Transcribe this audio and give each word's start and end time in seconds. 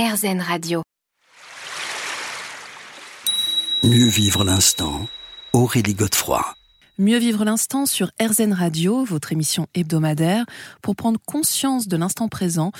RZN 0.00 0.40
Radio. 0.40 0.82
Mieux 3.82 4.06
vivre 4.06 4.44
l'instant, 4.44 5.08
Aurélie 5.52 5.94
Godefroy. 5.94 6.54
Mieux 6.98 7.18
vivre 7.18 7.44
l'instant 7.44 7.84
sur 7.84 8.12
RZN 8.22 8.52
Radio, 8.52 9.04
votre 9.04 9.32
émission 9.32 9.66
hebdomadaire, 9.74 10.44
pour 10.82 10.94
prendre 10.94 11.18
conscience 11.26 11.88
de 11.88 11.96
l'instant 11.96 12.28
présent 12.28 12.70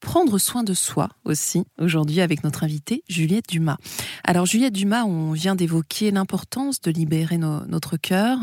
prendre 0.00 0.38
soin 0.38 0.62
de 0.62 0.74
soi 0.74 1.10
aussi, 1.24 1.64
aujourd'hui 1.78 2.20
avec 2.20 2.42
notre 2.42 2.64
invitée 2.64 3.04
Juliette 3.08 3.48
Dumas. 3.48 3.76
Alors 4.24 4.46
Juliette 4.46 4.72
Dumas, 4.72 5.04
on 5.04 5.32
vient 5.32 5.54
d'évoquer 5.54 6.10
l'importance 6.10 6.80
de 6.80 6.90
libérer 6.90 7.38
notre 7.38 7.96
cœur. 7.96 8.38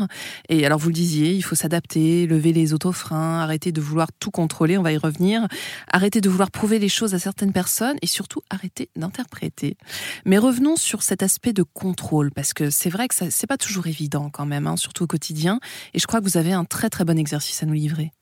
Et 0.48 0.64
alors 0.64 0.78
vous 0.78 0.88
le 0.88 0.94
disiez, 0.94 1.32
il 1.32 1.42
faut 1.42 1.54
s'adapter, 1.54 2.26
lever 2.26 2.52
les 2.52 2.72
autofreins, 2.72 3.40
arrêter 3.40 3.72
de 3.72 3.80
vouloir 3.80 4.08
tout 4.18 4.30
contrôler, 4.30 4.78
on 4.78 4.82
va 4.82 4.92
y 4.92 4.98
revenir, 4.98 5.46
arrêter 5.90 6.20
de 6.20 6.28
vouloir 6.28 6.50
prouver 6.50 6.78
les 6.78 6.88
choses 6.88 7.14
à 7.14 7.18
certaines 7.18 7.52
personnes 7.52 7.96
et 8.02 8.06
surtout 8.06 8.40
arrêter 8.50 8.90
d'interpréter. 8.96 9.76
Mais 10.24 10.38
revenons 10.38 10.76
sur 10.76 11.02
cet 11.02 11.22
aspect 11.22 11.52
de 11.52 11.62
contrôle, 11.62 12.30
parce 12.32 12.52
que 12.52 12.70
c'est 12.70 12.90
vrai 12.90 13.08
que 13.08 13.14
c'est 13.14 13.46
pas 13.46 13.58
toujours 13.58 13.86
évident 13.86 14.30
quand 14.30 14.46
même, 14.46 14.66
hein, 14.66 14.76
surtout 14.76 15.04
au 15.04 15.06
quotidien. 15.06 15.60
Et 15.94 15.98
je 15.98 16.06
crois 16.06 16.20
que 16.20 16.24
vous 16.24 16.36
avez 16.36 16.52
un 16.52 16.64
très 16.64 16.90
très 16.90 17.04
bon 17.04 17.18
exercice 17.18 17.62
à 17.62 17.66
nous 17.66 17.74
livrer. 17.74 18.12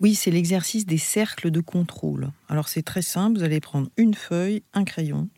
Oui, 0.00 0.14
c'est 0.14 0.30
l'exercice 0.30 0.86
des 0.86 0.98
cercles 0.98 1.50
de 1.50 1.60
contrôle. 1.60 2.30
Alors 2.48 2.68
c'est 2.68 2.82
très 2.82 3.02
simple, 3.02 3.38
vous 3.38 3.44
allez 3.44 3.60
prendre 3.60 3.88
une 3.96 4.14
feuille, 4.14 4.62
un 4.72 4.84
crayon, 4.84 5.28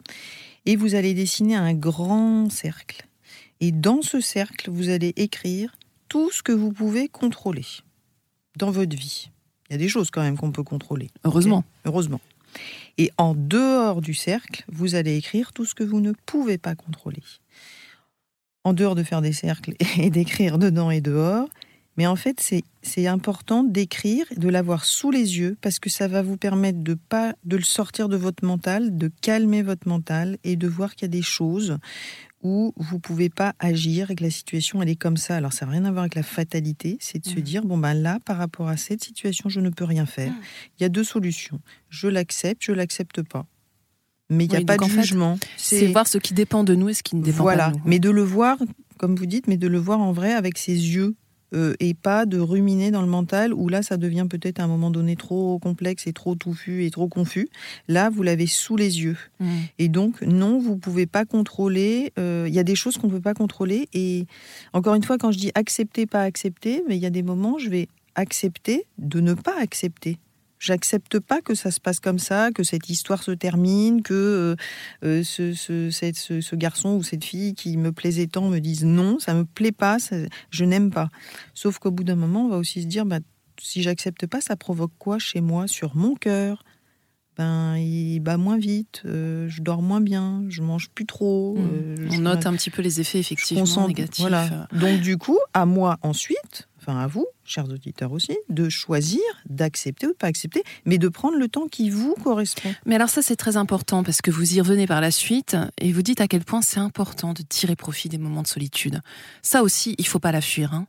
et 0.65 0.77
vous 0.77 0.95
allez 0.95 1.15
dessiner 1.15 1.57
un 1.57 1.75
grand 1.75 2.51
cercle. 2.51 3.07
Et 3.61 3.73
dans 3.73 4.03
ce 4.03 4.21
cercle, 4.21 4.71
vous 4.71 4.91
allez 4.91 5.13
écrire 5.17 5.77
tout 6.09 6.31
ce 6.31 6.43
que 6.43 6.53
vous 6.53 6.73
pouvez 6.73 7.09
contrôler 7.09 7.65
dans 8.57 8.71
votre 8.71 8.97
vie. 8.97 9.31
Il 9.69 9.73
y 9.73 9.77
a 9.77 9.79
des 9.79 9.89
choses 9.89 10.11
quand 10.11 10.23
même 10.23 10.37
qu'on 10.37 10.53
peut 10.53 10.63
contrôler. 10.63 11.11
Heureusement. 11.25 11.65
Heureusement. 11.85 12.21
Et 12.99 13.11
en 13.19 13.35
dehors 13.35 14.01
du 14.01 14.15
cercle, 14.15 14.65
vous 14.69 14.95
allez 14.95 15.17
écrire 15.17 15.53
tout 15.53 15.65
ce 15.65 15.75
que 15.75 15.85
vous 15.85 16.01
ne 16.01 16.13
pouvez 16.25 16.59
pas 16.59 16.75
contrôler. 16.75 17.23
En 18.65 18.73
dehors 18.73 18.95
de 18.95 19.03
faire 19.03 19.23
des 19.23 19.33
cercles 19.33 19.75
et 19.99 20.11
d'écrire 20.11 20.59
dedans 20.59 20.91
et 20.91 21.01
dehors, 21.01 21.49
mais 21.97 22.07
en 22.07 22.17
fait, 22.17 22.41
c'est 22.83 23.07
important 23.07 23.65
d'écrire, 23.65 24.27
de 24.37 24.49
l'avoir 24.49 24.85
sous 24.85 25.11
les 25.11 25.39
yeux, 25.39 25.57
parce 25.63 25.79
que 25.79 25.89
ça 25.89 26.09
va 26.09 26.23
vous 26.23 26.37
permettre 26.37 26.83
de 26.83 26.95
pas 26.95 27.35
de 27.45 27.57
le 27.57 27.63
sortir 27.63 28.09
de 28.09 28.17
votre 28.17 28.45
mental, 28.45 28.97
de 28.97 29.11
calmer 29.23 29.63
votre 29.63 29.89
mental 29.89 30.37
et 30.45 30.57
de 30.57 30.69
voir 30.69 30.95
qu'il 30.95 31.07
y 31.07 31.11
a 31.11 31.17
des 31.17 31.23
choses 31.23 31.79
où 32.43 32.75
vous 32.77 32.99
pouvez 32.99 33.31
pas 33.31 33.55
agir 33.59 34.11
et 34.11 34.15
que 34.15 34.23
la 34.23 34.31
situation 34.31 34.83
elle 34.83 34.91
est 34.91 34.97
comme 34.97 35.17
ça. 35.17 35.37
Alors 35.37 35.53
ça 35.53 35.67
n'a 35.67 35.73
rien 35.73 35.85
à 35.85 35.91
voir 35.91 36.03
avec 36.03 36.15
la 36.15 36.23
fatalité, 36.23 36.99
c'est 37.01 37.25
de 37.25 37.29
se 37.29 37.39
mmh. 37.39 37.43
dire 37.43 37.65
bon 37.65 37.79
ben 37.79 37.95
là 37.95 38.21
par 38.25 38.37
rapport 38.37 38.69
à 38.69 38.77
cette 38.77 39.03
situation 39.03 39.49
je 39.49 39.61
ne 39.61 39.71
peux 39.71 39.85
rien 39.85 40.07
faire. 40.07 40.31
Mmh. 40.31 40.43
Il 40.79 40.83
y 40.83 40.87
a 40.87 40.89
deux 40.89 41.03
solutions. 41.03 41.61
Je 41.89 42.09
l'accepte, 42.09 42.63
je 42.63 42.73
l'accepte 42.73 43.23
pas. 43.23 43.47
Mais 44.29 44.45
il 44.45 44.51
n'y 44.51 44.57
a 44.57 44.61
pas 44.61 44.77
de 44.77 44.85
jugement. 44.85 45.39
C'est 45.57 45.87
voir 45.87 46.07
ce 46.07 46.19
qui 46.19 46.35
dépend 46.35 46.63
de 46.63 46.75
nous 46.75 46.89
et 46.91 46.95
ce 46.95 47.03
qui 47.03 47.17
ne 47.17 47.23
dépend 47.23 47.45
pas 47.45 47.71
de 47.71 47.77
nous. 47.77 47.83
Mais 47.85 47.99
de 47.99 48.11
le 48.11 48.23
voir, 48.23 48.59
comme 48.99 49.17
vous 49.17 49.27
dites, 49.27 49.47
mais 49.47 49.57
de 49.57 49.69
le 49.69 49.79
voir 49.79 50.01
en 50.01 50.13
vrai 50.13 50.33
avec 50.33 50.59
ses 50.59 50.73
yeux 50.73 51.15
euh, 51.55 51.75
et 51.81 51.95
pas 51.95 52.27
de 52.27 52.39
ruminer 52.39 52.91
dans 52.91 53.03
le 53.03 53.09
mental 53.09 53.55
où 53.55 53.69
là 53.69 53.83
ça 53.83 53.97
devient 53.97 54.27
peut-être 54.29 54.61
à 54.61 54.65
un 54.65 54.67
moment 54.67 54.91
donné 54.91 55.17
trop 55.17 55.59
complexe 55.59 56.07
et 56.07 56.13
trop 56.13 56.35
touffu 56.35 56.85
et 56.85 56.91
trop 56.91 57.09
confus. 57.09 57.49
Là 57.89 58.11
vous 58.11 58.23
l'avez 58.23 58.47
sous 58.47 58.77
les 58.77 59.03
yeux 59.03 59.17
mmh. 59.41 59.47
et 59.79 59.89
donc 59.89 60.23
non 60.23 60.59
vous 60.59 60.77
pouvez 60.77 61.07
pas 61.07 61.25
contrôler. 61.25 62.13
Euh, 62.19 62.47
il 62.49 62.55
y 62.55 62.59
a 62.59 62.65
des 62.65 62.75
choses 62.75 62.97
qu'on 62.97 63.07
ne 63.07 63.13
peut 63.13 63.21
pas 63.21 63.35
contrôler 63.35 63.89
et 63.93 64.27
encore 64.73 64.95
une 64.95 65.05
fois 65.05 65.19
quand 65.19 65.31
je 65.31 65.39
dis 65.39 65.53
accepter 65.55 66.07
pas 66.07 66.23
accepter, 66.23 66.83
mais 66.89 66.97
il 66.97 67.03
y 67.03 67.07
a 67.07 67.11
des 67.11 67.23
moments 67.23 67.59
je 67.59 67.71
vais 67.71 67.89
accepter 68.17 68.87
de 68.99 69.21
ne 69.21 69.35
pas 69.35 69.59
accepter. 69.61 70.19
J'accepte 70.67 71.21
pas 71.21 71.41
que 71.43 71.55
ça 71.55 71.71
se 71.71 71.79
passe 71.81 72.01
comme 72.01 72.19
ça, 72.19 72.51
que 72.51 72.65
cette 72.65 72.89
histoire 72.89 73.23
se 73.23 73.31
termine, 73.31 74.03
que 74.03 74.15
euh, 74.15 74.57
euh, 75.05 75.23
ce, 75.23 75.53
ce, 75.53 76.57
garçon 76.57 76.97
ou 76.97 77.05
cette 77.05 77.25
fille 77.25 77.55
qui 77.55 77.77
me 77.77 77.93
plaisait 77.93 78.27
tant 78.27 78.49
me 78.49 78.59
dise 78.59 78.85
non, 78.85 79.21
ça 79.21 79.33
me 79.33 79.45
plaît 79.45 79.71
pas, 79.71 79.99
je 80.51 80.65
n'aime 80.65 80.91
pas. 80.91 81.09
Sauf 81.55 81.79
qu'au 81.79 81.93
bout 81.93 82.03
d'un 82.03 82.17
moment, 82.17 82.47
on 82.47 82.49
va 82.49 82.57
aussi 82.57 82.83
se 82.83 82.89
dire, 82.89 83.07
bah, 83.07 83.21
si 83.61 83.81
j'accepte 83.81 84.27
pas, 84.27 84.41
ça 84.41 84.57
provoque 84.57 84.91
quoi 84.99 85.21
chez 85.21 85.41
moi, 85.41 85.69
sur 85.69 85.95
mon 85.95 86.17
cœur 86.17 86.65
ben, 87.37 87.77
il 87.77 88.21
bat 88.21 88.39
moins 88.39 88.57
vite, 88.57 89.03
euh, 89.05 89.47
je 89.51 89.61
dors 89.61 89.83
moins 89.83 90.01
bien, 90.01 90.45
je 90.49 90.63
mange 90.63 90.89
plus 90.89 91.05
trop. 91.05 91.55
Mmh. 91.55 92.09
on 92.13 92.19
note 92.21 92.47
un 92.47 92.55
petit 92.55 92.71
peu 92.71 92.81
les 92.81 92.99
effets 93.01 93.19
effectivement 93.19 93.87
négatifs. 93.87 94.21
Voilà. 94.21 94.67
Donc 94.73 95.01
du 95.01 95.19
coup, 95.19 95.39
à 95.53 95.67
moi 95.67 95.99
ensuite, 96.01 96.67
à 96.95 97.07
vous, 97.07 97.27
chers 97.45 97.69
auditeurs 97.69 98.13
aussi, 98.13 98.37
de 98.49 98.69
choisir, 98.69 99.21
d'accepter 99.49 100.07
ou 100.07 100.11
de 100.11 100.17
pas 100.17 100.27
accepter, 100.27 100.63
mais 100.85 100.99
de 100.99 101.09
prendre 101.09 101.37
le 101.37 101.49
temps 101.49 101.67
qui 101.67 101.91
vous 101.91 102.15
correspond. 102.23 102.75
Mais 102.85 102.95
alors 102.95 103.09
ça 103.09 103.23
c'est 103.23 103.37
très 103.37 103.57
important 103.57 104.05
parce 104.05 104.21
que 104.21 104.31
vous 104.31 104.55
y 104.55 104.61
revenez 104.61 104.87
par 104.87 105.01
la 105.01 105.11
suite 105.11 105.57
et 105.79 105.93
vous 105.93 106.03
dites 106.03 106.21
à 106.21 106.29
quel 106.29 106.45
point 106.45 106.63
c'est 106.63 106.81
important 106.81 107.33
de 107.33 107.43
tirer 107.43 107.77
profit 107.77 108.09
des 108.09 108.19
moments 108.19 108.43
de 108.43 108.47
solitude. 108.47 109.01
Ça 109.43 109.63
aussi, 109.63 109.95
il 109.99 110.07
faut 110.07 110.19
pas 110.19 110.33
la 110.33 110.41
fuir. 110.41 110.75
Hein. 110.75 110.87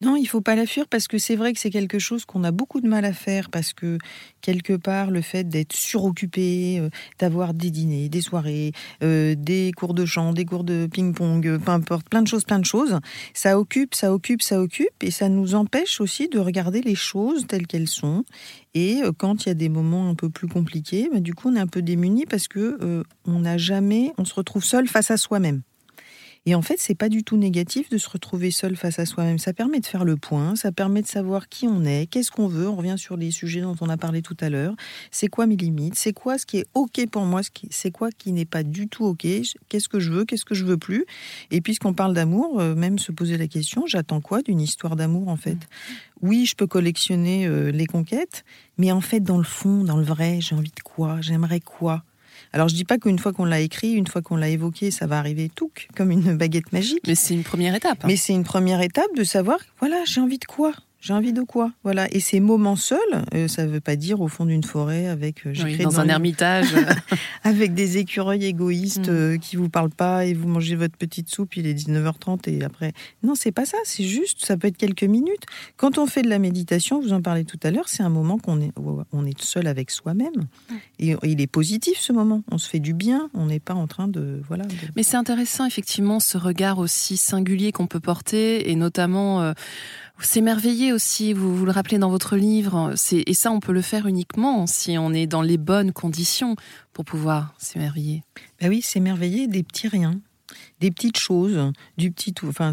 Non, 0.00 0.14
il 0.14 0.26
faut 0.26 0.40
pas 0.40 0.54
la 0.54 0.64
fuir 0.64 0.86
parce 0.86 1.08
que 1.08 1.18
c'est 1.18 1.34
vrai 1.34 1.52
que 1.52 1.58
c'est 1.58 1.70
quelque 1.70 1.98
chose 1.98 2.24
qu'on 2.24 2.44
a 2.44 2.52
beaucoup 2.52 2.80
de 2.80 2.86
mal 2.86 3.04
à 3.04 3.12
faire 3.12 3.50
parce 3.50 3.72
que 3.72 3.98
quelque 4.42 4.74
part 4.74 5.10
le 5.10 5.20
fait 5.22 5.42
d'être 5.42 5.72
suroccupé, 5.72 6.78
euh, 6.78 6.88
d'avoir 7.18 7.52
des 7.52 7.72
dîners, 7.72 8.08
des 8.08 8.20
soirées, 8.20 8.70
euh, 9.02 9.34
des 9.36 9.72
cours 9.76 9.94
de 9.94 10.06
chant, 10.06 10.32
des 10.32 10.44
cours 10.44 10.62
de 10.62 10.86
ping-pong, 10.86 11.44
euh, 11.48 11.58
peu 11.58 11.72
importe, 11.72 12.08
plein 12.08 12.22
de 12.22 12.28
choses, 12.28 12.44
plein 12.44 12.60
de 12.60 12.64
choses, 12.64 13.00
ça 13.34 13.58
occupe, 13.58 13.96
ça 13.96 14.12
occupe, 14.12 14.40
ça 14.40 14.60
occupe 14.60 15.02
et 15.02 15.10
ça 15.10 15.28
nous 15.28 15.56
empêche 15.56 16.00
aussi 16.00 16.28
de 16.28 16.38
regarder 16.38 16.80
les 16.80 16.94
choses 16.94 17.48
telles 17.48 17.66
qu'elles 17.66 17.88
sont. 17.88 18.24
Et 18.74 19.00
quand 19.16 19.46
il 19.46 19.48
y 19.48 19.50
a 19.50 19.54
des 19.54 19.68
moments 19.68 20.08
un 20.08 20.14
peu 20.14 20.30
plus 20.30 20.46
compliqués, 20.46 21.08
bah, 21.12 21.18
du 21.18 21.34
coup 21.34 21.48
on 21.48 21.56
est 21.56 21.60
un 21.60 21.66
peu 21.66 21.82
démuni 21.82 22.24
parce 22.24 22.46
que 22.46 23.04
on 23.24 23.40
n'a 23.40 23.58
jamais, 23.58 24.12
on 24.16 24.24
se 24.24 24.34
retrouve 24.34 24.62
seul 24.62 24.86
face 24.86 25.10
à 25.10 25.16
soi-même. 25.16 25.62
Et 26.46 26.54
en 26.54 26.62
fait, 26.62 26.76
c'est 26.78 26.94
pas 26.94 27.08
du 27.08 27.24
tout 27.24 27.36
négatif 27.36 27.90
de 27.90 27.98
se 27.98 28.08
retrouver 28.08 28.50
seul 28.50 28.76
face 28.76 28.98
à 28.98 29.06
soi-même. 29.06 29.38
Ça 29.38 29.52
permet 29.52 29.80
de 29.80 29.86
faire 29.86 30.04
le 30.04 30.16
point, 30.16 30.56
ça 30.56 30.72
permet 30.72 31.02
de 31.02 31.06
savoir 31.06 31.48
qui 31.48 31.66
on 31.66 31.84
est, 31.84 32.06
qu'est-ce 32.06 32.30
qu'on 32.30 32.48
veut. 32.48 32.68
On 32.68 32.76
revient 32.76 32.96
sur 32.96 33.16
les 33.16 33.30
sujets 33.30 33.60
dont 33.60 33.76
on 33.80 33.88
a 33.88 33.96
parlé 33.96 34.22
tout 34.22 34.36
à 34.40 34.48
l'heure. 34.48 34.74
C'est 35.10 35.28
quoi 35.28 35.46
mes 35.46 35.56
limites? 35.56 35.94
C'est 35.94 36.12
quoi 36.12 36.38
ce 36.38 36.46
qui 36.46 36.58
est 36.58 36.66
OK 36.74 37.06
pour 37.10 37.22
moi? 37.22 37.40
C'est 37.70 37.90
quoi 37.90 38.10
qui 38.10 38.32
n'est 38.32 38.44
pas 38.44 38.62
du 38.62 38.88
tout 38.88 39.04
OK? 39.04 39.26
Qu'est-ce 39.68 39.88
que 39.88 40.00
je 40.00 40.10
veux? 40.10 40.24
Qu'est-ce 40.24 40.44
que 40.44 40.54
je 40.54 40.64
veux 40.64 40.78
plus? 40.78 41.04
Et 41.50 41.60
puisqu'on 41.60 41.92
parle 41.92 42.14
d'amour, 42.14 42.60
euh, 42.60 42.74
même 42.74 42.98
se 42.98 43.12
poser 43.12 43.36
la 43.36 43.46
question 43.46 43.84
j'attends 43.86 44.20
quoi 44.20 44.42
d'une 44.42 44.60
histoire 44.60 44.96
d'amour 44.96 45.28
en 45.28 45.36
fait? 45.36 45.54
Mmh. 45.54 45.98
Oui, 46.22 46.46
je 46.46 46.56
peux 46.56 46.66
collectionner 46.66 47.46
euh, 47.46 47.70
les 47.70 47.86
conquêtes, 47.86 48.44
mais 48.76 48.90
en 48.90 49.00
fait, 49.00 49.20
dans 49.20 49.38
le 49.38 49.44
fond, 49.44 49.84
dans 49.84 49.96
le 49.96 50.04
vrai, 50.04 50.40
j'ai 50.40 50.54
envie 50.54 50.72
de 50.74 50.82
quoi? 50.82 51.20
J'aimerais 51.20 51.60
quoi? 51.60 52.02
Alors 52.52 52.68
je 52.68 52.74
dis 52.74 52.84
pas 52.84 52.98
qu'une 52.98 53.18
fois 53.18 53.32
qu'on 53.32 53.44
l'a 53.44 53.60
écrit, 53.60 53.92
une 53.92 54.06
fois 54.06 54.22
qu'on 54.22 54.36
l'a 54.36 54.48
évoqué, 54.48 54.90
ça 54.90 55.06
va 55.06 55.18
arriver 55.18 55.50
tout 55.54 55.70
comme 55.94 56.10
une 56.10 56.36
baguette 56.36 56.72
magique. 56.72 57.00
Mais 57.06 57.14
c'est 57.14 57.34
une 57.34 57.44
première 57.44 57.74
étape. 57.74 58.04
Mais 58.04 58.16
c'est 58.16 58.32
une 58.32 58.44
première 58.44 58.80
étape 58.80 59.14
de 59.16 59.24
savoir, 59.24 59.58
voilà, 59.80 60.02
j'ai 60.04 60.20
envie 60.20 60.38
de 60.38 60.44
quoi? 60.44 60.72
J'ai 61.00 61.12
envie 61.12 61.32
de 61.32 61.42
quoi 61.42 61.70
Voilà. 61.84 62.12
Et 62.12 62.18
ces 62.18 62.40
moments 62.40 62.74
seuls, 62.74 62.98
euh, 63.32 63.46
ça 63.46 63.64
ne 63.64 63.70
veut 63.70 63.80
pas 63.80 63.94
dire 63.94 64.20
au 64.20 64.26
fond 64.26 64.44
d'une 64.46 64.64
forêt 64.64 65.06
avec. 65.06 65.46
Euh, 65.46 65.52
dans, 65.80 66.00
un 66.00 66.08
ermitage. 66.08 66.74
avec 67.44 67.72
des 67.72 67.98
écureuils 67.98 68.44
égoïstes 68.44 69.08
mm. 69.08 69.12
euh, 69.12 69.38
qui 69.38 69.54
vous 69.54 69.68
parlent 69.68 69.90
pas 69.90 70.24
et 70.24 70.34
vous 70.34 70.48
mangez 70.48 70.74
votre 70.74 70.96
petite 70.96 71.28
soupe, 71.28 71.56
il 71.56 71.68
est 71.68 71.74
19h30 71.74 72.50
et 72.50 72.64
après. 72.64 72.94
Non, 73.22 73.34
c'est 73.36 73.52
pas 73.52 73.64
ça. 73.64 73.78
C'est 73.84 74.02
juste, 74.02 74.44
ça 74.44 74.56
peut 74.56 74.66
être 74.66 74.76
quelques 74.76 75.04
minutes. 75.04 75.44
Quand 75.76 75.98
on 75.98 76.06
fait 76.06 76.22
de 76.22 76.28
la 76.28 76.40
méditation, 76.40 77.00
vous 77.00 77.12
en 77.12 77.22
parlez 77.22 77.44
tout 77.44 77.60
à 77.62 77.70
l'heure, 77.70 77.88
c'est 77.88 78.02
un 78.02 78.08
moment 78.08 78.38
qu'on 78.38 78.60
est, 78.60 78.72
on 79.12 79.24
est 79.24 79.40
seul 79.40 79.68
avec 79.68 79.92
soi-même. 79.92 80.48
Mm. 80.68 80.74
Et 80.98 81.16
il 81.22 81.40
est 81.40 81.46
positif 81.46 81.98
ce 81.98 82.12
moment. 82.12 82.42
On 82.50 82.58
se 82.58 82.68
fait 82.68 82.80
du 82.80 82.92
bien. 82.92 83.30
On 83.34 83.46
n'est 83.46 83.60
pas 83.60 83.74
en 83.74 83.86
train 83.86 84.08
de. 84.08 84.42
Voilà. 84.48 84.64
Mais 84.96 85.04
c'est 85.04 85.16
intéressant, 85.16 85.64
effectivement, 85.64 86.18
ce 86.18 86.38
regard 86.38 86.80
aussi 86.80 87.16
singulier 87.16 87.70
qu'on 87.70 87.86
peut 87.86 88.00
porter 88.00 88.68
et 88.68 88.74
notamment. 88.74 89.54
S'émerveiller 90.20 90.92
aussi, 90.92 91.32
vous, 91.32 91.54
vous 91.54 91.64
le 91.64 91.70
rappelez 91.70 91.98
dans 91.98 92.10
votre 92.10 92.36
livre, 92.36 92.94
et 93.12 93.34
ça 93.34 93.52
on 93.52 93.60
peut 93.60 93.72
le 93.72 93.82
faire 93.82 94.06
uniquement 94.06 94.66
si 94.66 94.98
on 94.98 95.12
est 95.12 95.26
dans 95.26 95.42
les 95.42 95.58
bonnes 95.58 95.92
conditions 95.92 96.56
pour 96.92 97.04
pouvoir 97.04 97.54
s'émerveiller. 97.58 98.24
Ben 98.60 98.68
oui, 98.68 98.82
s'émerveiller 98.82 99.46
des 99.46 99.62
petits 99.62 99.88
riens 99.88 100.20
des 100.80 100.90
petites 100.90 101.18
choses, 101.18 101.72
du 101.96 102.10
petit, 102.10 102.34
enfin 102.46 102.72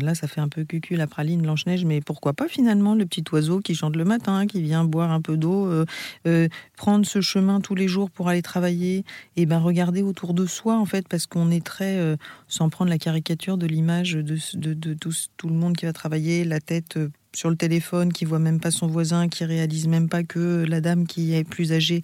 là 0.00 0.14
ça 0.14 0.28
fait 0.28 0.40
un 0.40 0.48
peu 0.48 0.64
cucu 0.64 0.96
la 0.96 1.06
praline 1.06 1.42
Blanche 1.42 1.66
Neige, 1.66 1.84
mais 1.84 2.00
pourquoi 2.00 2.32
pas 2.32 2.48
finalement 2.48 2.94
le 2.94 3.06
petit 3.06 3.24
oiseau 3.32 3.60
qui 3.60 3.74
chante 3.74 3.96
le 3.96 4.04
matin, 4.04 4.46
qui 4.46 4.62
vient 4.62 4.84
boire 4.84 5.10
un 5.10 5.20
peu 5.20 5.36
d'eau, 5.36 5.66
euh, 5.66 5.84
euh, 6.26 6.48
prendre 6.76 7.06
ce 7.06 7.20
chemin 7.20 7.60
tous 7.60 7.74
les 7.74 7.88
jours 7.88 8.10
pour 8.10 8.28
aller 8.28 8.42
travailler, 8.42 9.04
et 9.36 9.46
ben 9.46 9.58
regarder 9.58 10.02
autour 10.02 10.34
de 10.34 10.46
soi 10.46 10.76
en 10.76 10.84
fait, 10.84 11.08
parce 11.08 11.26
qu'on 11.26 11.50
est 11.50 11.64
très, 11.64 11.98
euh, 11.98 12.16
sans 12.48 12.68
prendre 12.68 12.90
la 12.90 12.98
caricature 12.98 13.56
de 13.56 13.66
l'image 13.66 14.12
de, 14.12 14.38
de, 14.54 14.94
tout, 14.94 15.48
le 15.48 15.54
monde 15.54 15.76
qui 15.76 15.86
va 15.86 15.92
travailler, 15.92 16.44
la 16.44 16.60
tête 16.60 16.98
sur 17.34 17.50
le 17.50 17.56
téléphone, 17.56 18.12
qui 18.12 18.24
voit 18.24 18.38
même 18.38 18.60
pas 18.60 18.70
son 18.70 18.86
voisin, 18.86 19.28
qui 19.28 19.44
réalise 19.44 19.86
même 19.88 20.08
pas 20.08 20.22
que 20.22 20.64
la 20.68 20.80
dame 20.80 21.06
qui 21.06 21.34
est 21.34 21.44
plus 21.44 21.72
âgée 21.72 22.00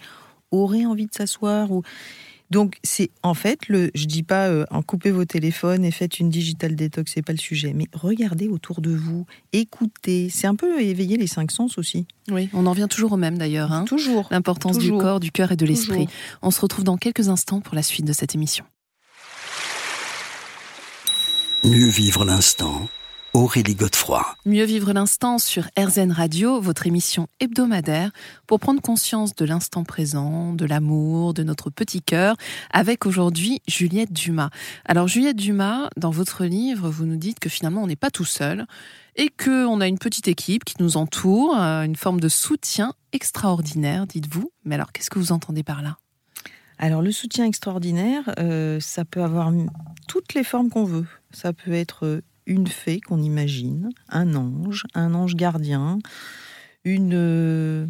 aurait 0.50 0.84
envie 0.84 1.06
de 1.06 1.14
s'asseoir 1.14 1.70
ou 1.70 1.82
Donc 2.50 2.78
c'est 2.82 3.10
en 3.22 3.34
fait 3.34 3.68
le, 3.68 3.90
je 3.94 4.06
dis 4.06 4.22
pas 4.22 4.48
euh, 4.48 4.64
en 4.70 4.82
coupez 4.82 5.10
vos 5.10 5.24
téléphones 5.24 5.84
et 5.84 5.90
faites 5.90 6.20
une 6.20 6.30
digital 6.30 6.76
détox, 6.76 7.12
c'est 7.14 7.22
pas 7.22 7.32
le 7.32 7.38
sujet, 7.38 7.72
mais 7.74 7.86
regardez 7.92 8.48
autour 8.48 8.80
de 8.80 8.94
vous, 8.94 9.26
écoutez, 9.52 10.28
c'est 10.30 10.46
un 10.46 10.54
peu 10.54 10.80
éveiller 10.80 11.16
les 11.16 11.26
cinq 11.26 11.50
sens 11.50 11.78
aussi. 11.78 12.06
Oui, 12.30 12.48
on 12.52 12.66
en 12.66 12.72
vient 12.72 12.88
toujours 12.88 13.12
au 13.12 13.16
même 13.16 13.38
d'ailleurs. 13.38 13.72
Hein. 13.72 13.84
toujours. 13.84 14.28
L'importance 14.30 14.78
du 14.78 14.90
corps, 14.90 15.20
du 15.20 15.32
cœur 15.32 15.52
et 15.52 15.56
de 15.56 15.66
l'esprit. 15.66 16.06
On 16.42 16.50
se 16.50 16.60
retrouve 16.60 16.84
dans 16.84 16.96
quelques 16.96 17.28
instants 17.28 17.60
pour 17.60 17.74
la 17.74 17.82
suite 17.82 18.04
de 18.04 18.12
cette 18.12 18.34
émission. 18.34 18.64
Mieux 21.64 21.88
vivre 21.88 22.24
l'instant. 22.24 22.88
Aurélie 23.34 23.74
Godefroy. 23.74 24.24
Mieux 24.46 24.64
vivre 24.64 24.92
l'instant 24.92 25.38
sur 25.38 25.64
RZN 25.76 26.12
Radio, 26.12 26.60
votre 26.60 26.86
émission 26.86 27.26
hebdomadaire 27.40 28.12
pour 28.46 28.60
prendre 28.60 28.80
conscience 28.80 29.34
de 29.34 29.44
l'instant 29.44 29.82
présent, 29.82 30.52
de 30.52 30.64
l'amour, 30.64 31.34
de 31.34 31.42
notre 31.42 31.68
petit 31.68 32.00
cœur, 32.00 32.36
avec 32.70 33.06
aujourd'hui 33.06 33.60
Juliette 33.66 34.12
Dumas. 34.12 34.50
Alors 34.84 35.08
Juliette 35.08 35.36
Dumas, 35.36 35.90
dans 35.96 36.12
votre 36.12 36.44
livre, 36.44 36.88
vous 36.88 37.06
nous 37.06 37.16
dites 37.16 37.40
que 37.40 37.48
finalement 37.48 37.82
on 37.82 37.88
n'est 37.88 37.96
pas 37.96 38.12
tout 38.12 38.24
seul 38.24 38.68
et 39.16 39.30
qu'on 39.30 39.80
a 39.80 39.88
une 39.88 39.98
petite 39.98 40.28
équipe 40.28 40.64
qui 40.64 40.76
nous 40.78 40.96
entoure, 40.96 41.58
euh, 41.58 41.82
une 41.82 41.96
forme 41.96 42.20
de 42.20 42.28
soutien 42.28 42.94
extraordinaire, 43.12 44.06
dites-vous. 44.06 44.52
Mais 44.64 44.76
alors 44.76 44.92
qu'est-ce 44.92 45.10
que 45.10 45.18
vous 45.18 45.32
entendez 45.32 45.64
par 45.64 45.82
là? 45.82 45.96
Alors 46.78 47.02
le 47.02 47.10
soutien 47.10 47.46
extraordinaire, 47.46 48.32
euh, 48.38 48.78
ça 48.78 49.04
peut 49.04 49.24
avoir 49.24 49.52
toutes 50.06 50.34
les 50.34 50.44
formes 50.44 50.70
qu'on 50.70 50.84
veut. 50.84 51.06
Ça 51.32 51.52
peut 51.52 51.72
être 51.72 52.06
euh, 52.06 52.22
une 52.46 52.66
fée 52.66 53.00
qu'on 53.00 53.22
imagine, 53.22 53.90
un 54.08 54.34
ange, 54.34 54.84
un 54.94 55.14
ange 55.14 55.34
gardien, 55.34 55.98
une... 56.84 57.08
Il 57.08 57.14
euh, 57.14 57.86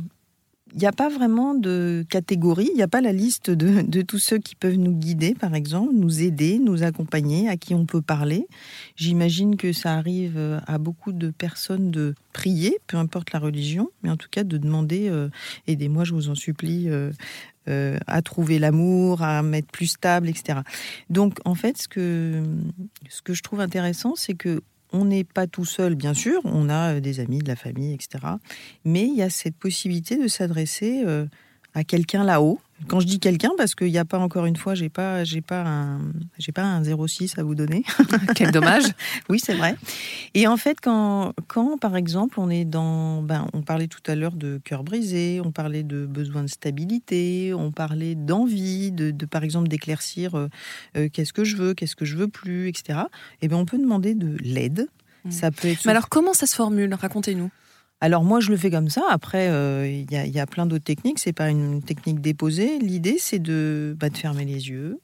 n'y 0.80 0.86
a 0.86 0.92
pas 0.92 1.08
vraiment 1.08 1.54
de 1.54 2.04
catégorie, 2.08 2.68
il 2.70 2.76
n'y 2.76 2.82
a 2.82 2.88
pas 2.88 3.00
la 3.00 3.12
liste 3.12 3.50
de, 3.50 4.02
tous 4.02 4.18
ceux 4.18 4.38
qui 4.38 4.56
peuvent 4.56 4.76
nous 4.76 4.92
guider, 4.92 5.34
par 5.34 5.54
exemple, 5.54 5.92
nous 5.94 6.22
aider, 6.22 6.58
nous 6.58 6.82
accompagner, 6.82 7.48
à 7.48 7.56
qui 7.56 7.74
on 7.74 7.86
peut 7.86 8.02
parler. 8.02 8.48
J'imagine 8.96 9.56
que 9.56 9.72
ça 9.72 9.94
arrive 9.94 10.60
à 10.66 10.78
beaucoup 10.78 11.12
de 11.12 11.30
personnes 11.30 11.92
de 11.92 12.14
prier, 12.32 12.78
peu 12.88 12.96
importe 12.96 13.32
la 13.32 13.38
religion, 13.38 13.90
mais 14.02 14.10
en 14.10 14.16
tout 14.16 14.28
cas 14.28 14.42
de 14.42 14.58
demander, 14.58 15.12
aidez-moi, 15.68 16.02
je 16.02 16.12
vous 16.12 16.28
en 16.28 16.34
supplie, 16.34 16.88
euh, 16.88 17.12
à 17.66 18.22
trouver 18.22 18.58
l'amour, 18.58 19.22
à 19.22 19.42
mettre 19.42 19.68
plus 19.68 19.86
stable, 19.86 20.28
etc. 20.28 20.60
Donc 21.10 21.38
en 21.44 21.54
fait, 21.54 21.78
ce 21.78 21.88
que, 21.88 22.42
ce 23.08 23.22
que 23.22 23.34
je 23.34 23.42
trouve 23.42 23.60
intéressant, 23.60 24.14
c'est 24.16 24.34
que 24.34 24.62
on 24.94 25.04
n'est 25.04 25.24
pas 25.24 25.46
tout 25.46 25.64
seul, 25.64 25.96
bien 25.96 26.14
sûr, 26.14 26.40
on 26.44 26.68
a 26.68 26.94
euh, 26.94 27.00
des 27.00 27.20
amis, 27.20 27.38
de 27.38 27.48
la 27.48 27.56
famille, 27.56 27.92
etc. 27.92 28.24
Mais 28.84 29.02
il 29.02 29.14
y 29.14 29.22
a 29.22 29.28
cette 29.28 29.56
possibilité 29.56 30.16
de 30.16 30.28
s'adresser 30.28 31.02
euh, 31.04 31.26
à 31.74 31.84
quelqu'un 31.84 32.24
là-haut, 32.24 32.60
quand 32.88 33.00
je 33.00 33.06
dis 33.06 33.20
quelqu'un, 33.20 33.50
parce 33.56 33.74
qu'il 33.74 33.90
n'y 33.90 33.98
a 33.98 34.04
pas 34.04 34.18
encore 34.18 34.46
une 34.46 34.56
fois, 34.56 34.74
j'ai 34.74 34.88
pas, 34.88 35.24
j'ai 35.24 35.40
pas 35.40 35.62
un, 35.62 36.00
j'ai 36.38 36.52
pas 36.52 36.62
un 36.62 36.82
06 36.84 37.38
à 37.38 37.42
vous 37.42 37.54
donner. 37.54 37.84
Quel 38.34 38.50
dommage. 38.50 38.84
oui, 39.28 39.40
c'est 39.42 39.54
vrai. 39.54 39.76
Et 40.34 40.46
en 40.46 40.56
fait, 40.56 40.78
quand, 40.82 41.32
quand 41.46 41.78
par 41.78 41.96
exemple, 41.96 42.40
on 42.40 42.50
est 42.50 42.64
dans, 42.64 43.22
ben, 43.22 43.46
on 43.52 43.62
parlait 43.62 43.86
tout 43.86 44.02
à 44.06 44.14
l'heure 44.14 44.34
de 44.34 44.60
cœur 44.64 44.84
brisé, 44.84 45.40
on 45.44 45.52
parlait 45.52 45.82
de 45.82 46.04
besoin 46.04 46.42
de 46.42 46.48
stabilité, 46.48 47.54
on 47.54 47.70
parlait 47.70 48.14
d'envie, 48.14 48.90
de, 48.92 49.12
par 49.24 49.44
exemple 49.44 49.68
d'éclaircir 49.68 50.34
euh, 50.34 50.48
euh, 50.96 51.08
qu'est-ce 51.12 51.32
que 51.32 51.44
je 51.44 51.56
veux, 51.56 51.74
qu'est-ce 51.74 51.96
que 51.96 52.04
je 52.04 52.16
veux 52.16 52.28
plus, 52.28 52.68
etc. 52.68 53.00
Et 53.40 53.46
eh 53.46 53.48
bien, 53.48 53.56
on 53.56 53.66
peut 53.66 53.78
demander 53.78 54.14
de 54.14 54.36
l'aide. 54.40 54.88
Mmh. 55.24 55.30
Ça 55.30 55.50
peut 55.50 55.68
être. 55.68 55.84
Mais 55.86 55.92
alors, 55.92 56.08
comment 56.08 56.34
ça 56.34 56.46
se 56.46 56.54
formule? 56.54 56.92
Racontez-nous. 56.92 57.50
Alors 58.04 58.22
moi, 58.22 58.38
je 58.38 58.50
le 58.50 58.58
fais 58.58 58.70
comme 58.70 58.90
ça. 58.90 59.02
Après, 59.08 59.48
euh, 59.48 59.88
il 59.88 60.12
y, 60.12 60.38
a 60.38 60.46
plein 60.46 60.66
d'autres 60.66 60.84
techniques. 60.84 61.18
C'est 61.18 61.32
pas 61.32 61.48
une 61.48 61.82
technique 61.82 62.20
déposée. 62.20 62.78
L'idée, 62.78 63.16
c'est 63.18 63.38
de, 63.38 63.96
bah, 63.98 64.10
de 64.10 64.16
fermer 64.18 64.44
les 64.44 64.68
yeux, 64.68 65.00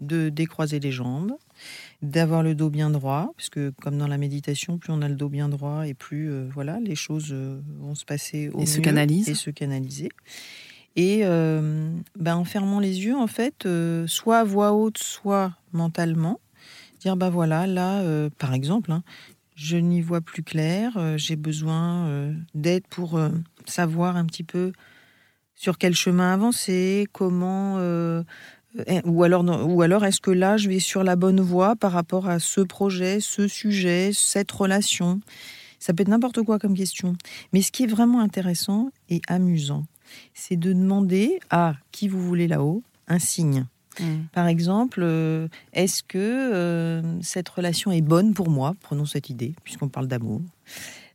de 0.00 0.30
décroiser 0.30 0.80
les 0.80 0.90
jambes, 0.90 1.34
d'avoir 2.00 2.42
le 2.42 2.54
dos 2.54 2.70
bien 2.70 2.88
droit, 2.88 3.34
parce 3.36 3.50
que 3.50 3.70
comme 3.82 3.98
dans 3.98 4.06
la 4.06 4.16
méditation, 4.16 4.78
plus 4.78 4.94
on 4.94 5.02
a 5.02 5.10
le 5.10 5.14
dos 5.14 5.28
bien 5.28 5.50
droit 5.50 5.86
et 5.86 5.92
plus 5.92 6.32
euh, 6.32 6.48
voilà, 6.54 6.80
les 6.80 6.94
choses 6.94 7.32
euh, 7.32 7.60
vont 7.80 7.94
se 7.94 8.06
passer 8.06 8.48
au 8.48 8.56
et 8.56 8.60
mieux 8.60 8.66
se 8.66 8.80
canaliser. 8.80 9.32
et 9.32 9.34
se 9.34 9.50
canaliser. 9.50 10.08
Et 10.96 11.24
bah, 12.16 12.34
en 12.34 12.44
fermant 12.44 12.80
les 12.80 13.04
yeux, 13.04 13.14
en 13.14 13.26
fait, 13.26 13.68
soit 14.06 14.38
à 14.38 14.44
voix 14.44 14.72
haute, 14.72 14.96
soit 14.96 15.52
mentalement, 15.74 16.40
dire 16.98 17.14
bah 17.14 17.28
voilà, 17.28 17.66
là, 17.66 18.02
par 18.38 18.54
exemple, 18.54 18.90
hein, 18.90 19.04
je 19.58 19.76
n'y 19.76 20.00
vois 20.00 20.20
plus 20.20 20.44
clair, 20.44 20.92
euh, 20.96 21.18
j'ai 21.18 21.34
besoin 21.34 22.06
euh, 22.06 22.32
d'aide 22.54 22.86
pour 22.88 23.16
euh, 23.18 23.30
savoir 23.66 24.16
un 24.16 24.24
petit 24.24 24.44
peu 24.44 24.72
sur 25.56 25.78
quel 25.78 25.96
chemin 25.96 26.32
avancer, 26.32 27.08
comment, 27.10 27.78
ou 29.04 29.22
alors, 29.24 29.68
ou 29.68 29.82
alors 29.82 30.04
est-ce 30.04 30.20
que 30.20 30.30
là 30.30 30.56
je 30.56 30.68
vais 30.68 30.78
sur 30.78 31.02
la 31.02 31.16
bonne 31.16 31.40
voie 31.40 31.74
par 31.74 31.90
rapport 31.90 32.28
à 32.28 32.38
ce 32.38 32.60
projet, 32.60 33.18
ce 33.18 33.48
sujet, 33.48 34.12
cette 34.14 34.52
relation? 34.52 35.18
Ça 35.80 35.92
peut 35.92 36.02
être 36.02 36.08
n'importe 36.08 36.44
quoi 36.44 36.60
comme 36.60 36.76
question. 36.76 37.16
Mais 37.52 37.60
ce 37.60 37.72
qui 37.72 37.82
est 37.82 37.88
vraiment 37.88 38.20
intéressant 38.20 38.90
et 39.08 39.20
amusant, 39.26 39.84
c'est 40.32 40.56
de 40.56 40.72
demander 40.72 41.40
à 41.50 41.74
qui 41.90 42.06
vous 42.06 42.22
voulez 42.22 42.46
là-haut 42.46 42.84
un 43.08 43.18
signe. 43.18 43.66
Mm. 44.00 44.26
Par 44.32 44.46
exemple, 44.46 45.00
euh, 45.02 45.48
est-ce 45.72 46.02
que 46.02 46.18
euh, 46.18 47.02
cette 47.22 47.48
relation 47.48 47.92
est 47.92 48.00
bonne 48.00 48.34
pour 48.34 48.50
moi? 48.50 48.74
Prenons 48.80 49.06
cette 49.06 49.30
idée, 49.30 49.54
puisqu'on 49.64 49.88
parle 49.88 50.06
d'amour. 50.06 50.40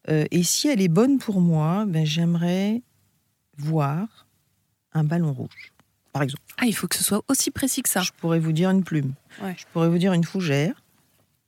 Euh, 0.10 0.26
et 0.32 0.44
si 0.44 0.68
elle 0.68 0.82
est 0.82 0.90
bonne 0.90 1.18
pour 1.18 1.42
moi, 1.42 1.86
ben, 1.88 2.06
j'aimerais 2.06 2.82
voir 3.58 4.28
un 4.94 5.04
ballon 5.04 5.32
rouge, 5.32 5.74
par 6.12 6.22
exemple. 6.24 6.44
Ah, 6.58 6.66
il 6.66 6.76
faut 6.76 6.88
que 6.88 6.96
ce 6.96 7.04
soit 7.04 7.24
aussi 7.28 7.52
précis 7.52 7.82
que 7.82 7.90
ça. 7.90 8.02
Je 8.02 8.12
pourrais 8.18 8.40
vous 8.40 8.52
dire 8.52 8.70
une 8.70 8.84
plume. 8.84 9.14
Je 9.42 9.64
pourrais 9.72 9.90
vous 9.90 9.98
dire 9.98 10.14
une 10.14 10.24
fougère. 10.24 10.76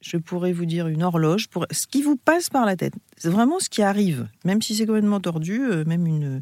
Je 0.02 0.18
pourrais 0.18 0.54
vous 0.54 0.66
dire 0.66 0.88
une 0.88 1.04
horloge. 1.04 1.48
Pour... 1.48 1.66
Ce 1.72 1.88
qui 1.88 2.02
vous 2.02 2.16
passe 2.16 2.50
par 2.50 2.66
la 2.66 2.76
tête. 2.76 2.94
C'est 3.18 3.30
vraiment 3.30 3.60
ce 3.60 3.70
qui 3.70 3.82
arrive. 3.82 4.28
Même 4.44 4.62
si 4.62 4.76
c'est 4.76 4.86
complètement 4.86 5.20
tordu, 5.20 5.62
même 5.86 6.06
une 6.06 6.42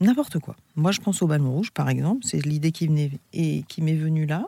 N'importe 0.00 0.38
quoi. 0.38 0.56
Moi, 0.76 0.92
je 0.92 1.00
pense 1.00 1.22
au 1.22 1.26
ballon 1.26 1.52
rouge, 1.52 1.70
par 1.72 1.88
exemple. 1.88 2.24
C'est 2.24 2.44
l'idée 2.44 2.72
qui 2.72 2.86
venait 2.86 3.10
et 3.32 3.64
qui 3.68 3.82
m'est 3.82 3.96
venue 3.96 4.26
là. 4.26 4.46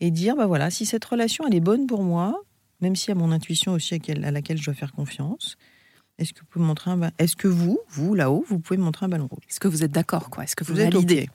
Et 0.00 0.10
dire, 0.10 0.36
bah 0.36 0.46
voilà, 0.46 0.70
si 0.70 0.86
cette 0.86 1.04
relation, 1.04 1.46
elle 1.46 1.54
est 1.54 1.60
bonne 1.60 1.86
pour 1.86 2.02
moi, 2.02 2.42
même 2.80 2.96
si 2.96 3.10
à 3.10 3.14
mon 3.14 3.32
intuition 3.32 3.72
aussi 3.72 3.94
à, 3.94 4.30
laquelle 4.30 4.58
je 4.58 4.64
dois 4.64 4.74
faire 4.74 4.92
confiance, 4.92 5.56
est-ce 6.18 6.32
que 6.32 6.40
vous 6.40 6.46
pouvez 6.46 6.64
montrer 6.64 6.90
un 6.90 7.10
Est-ce 7.18 7.34
que 7.34 7.48
vous, 7.48 7.80
vous 7.88 8.14
là-haut, 8.14 8.44
vous 8.48 8.58
pouvez 8.58 8.76
montrer 8.78 9.06
un 9.06 9.08
ballon 9.08 9.26
rouge? 9.26 9.42
Est-ce 9.48 9.60
que 9.60 9.68
vous 9.68 9.82
êtes 9.82 9.90
d'accord, 9.90 10.30
quoi? 10.30 10.44
Est-ce 10.44 10.54
que 10.54 10.64
vous, 10.64 10.78
êtes 10.80 10.92
validez? 10.92 11.28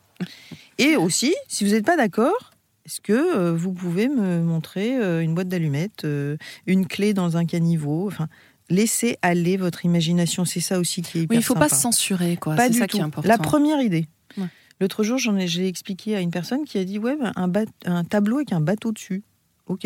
Et 0.78 0.96
aussi, 0.96 1.34
si 1.48 1.66
vous 1.66 1.72
n'êtes 1.72 1.86
pas 1.86 1.98
d'accord, 1.98 2.52
est-ce 2.86 3.02
que 3.02 3.14
euh, 3.14 3.54
vous 3.54 3.74
pouvez 3.74 4.08
me 4.08 4.42
montrer 4.42 4.98
euh, 4.98 5.22
une 5.22 5.36
boîte 5.36 5.48
d'allumettes, 5.48 6.06
euh, 6.06 6.38
une 6.66 6.88
clé 6.88 7.14
dans 7.14 7.38
un 7.38 7.46
caniveau? 7.46 8.08
Enfin, 8.08 8.28
laissez 8.70 9.18
aller 9.22 9.58
votre 9.58 9.86
imagination. 9.86 10.46
C'est 10.46 10.60
ça 10.60 10.80
aussi 10.80 11.02
qui 11.02 11.20
est 11.20 11.22
hyper 11.24 11.36
Oui, 11.36 11.38
il 11.38 11.40
ne 11.40 11.44
faut 11.44 11.56
pas 11.56 11.70
se 11.70 11.76
censurer, 11.76 12.38
quoi. 12.38 12.56
C'est 12.58 12.74
ça 12.74 12.88
qui 12.88 12.98
est 12.98 13.02
important. 13.02 13.28
La 13.28 13.38
première 13.38 13.82
idée. 13.82 14.08
L'autre 14.82 15.04
jour, 15.04 15.18
j'en 15.18 15.36
ai, 15.36 15.46
j'ai 15.46 15.68
expliqué 15.68 16.16
à 16.16 16.22
une 16.22 16.32
personne 16.32 16.64
qui 16.64 16.78
a 16.78 16.86
dit 16.86 17.00
ouais, 17.00 17.18
ben, 17.18 17.34
un, 17.36 17.52
un 17.86 18.04
tableau 18.06 18.38
avec 18.38 18.54
un 18.54 18.62
bateau 18.62 18.94
dessus. 18.94 19.24
Ok. 19.68 19.86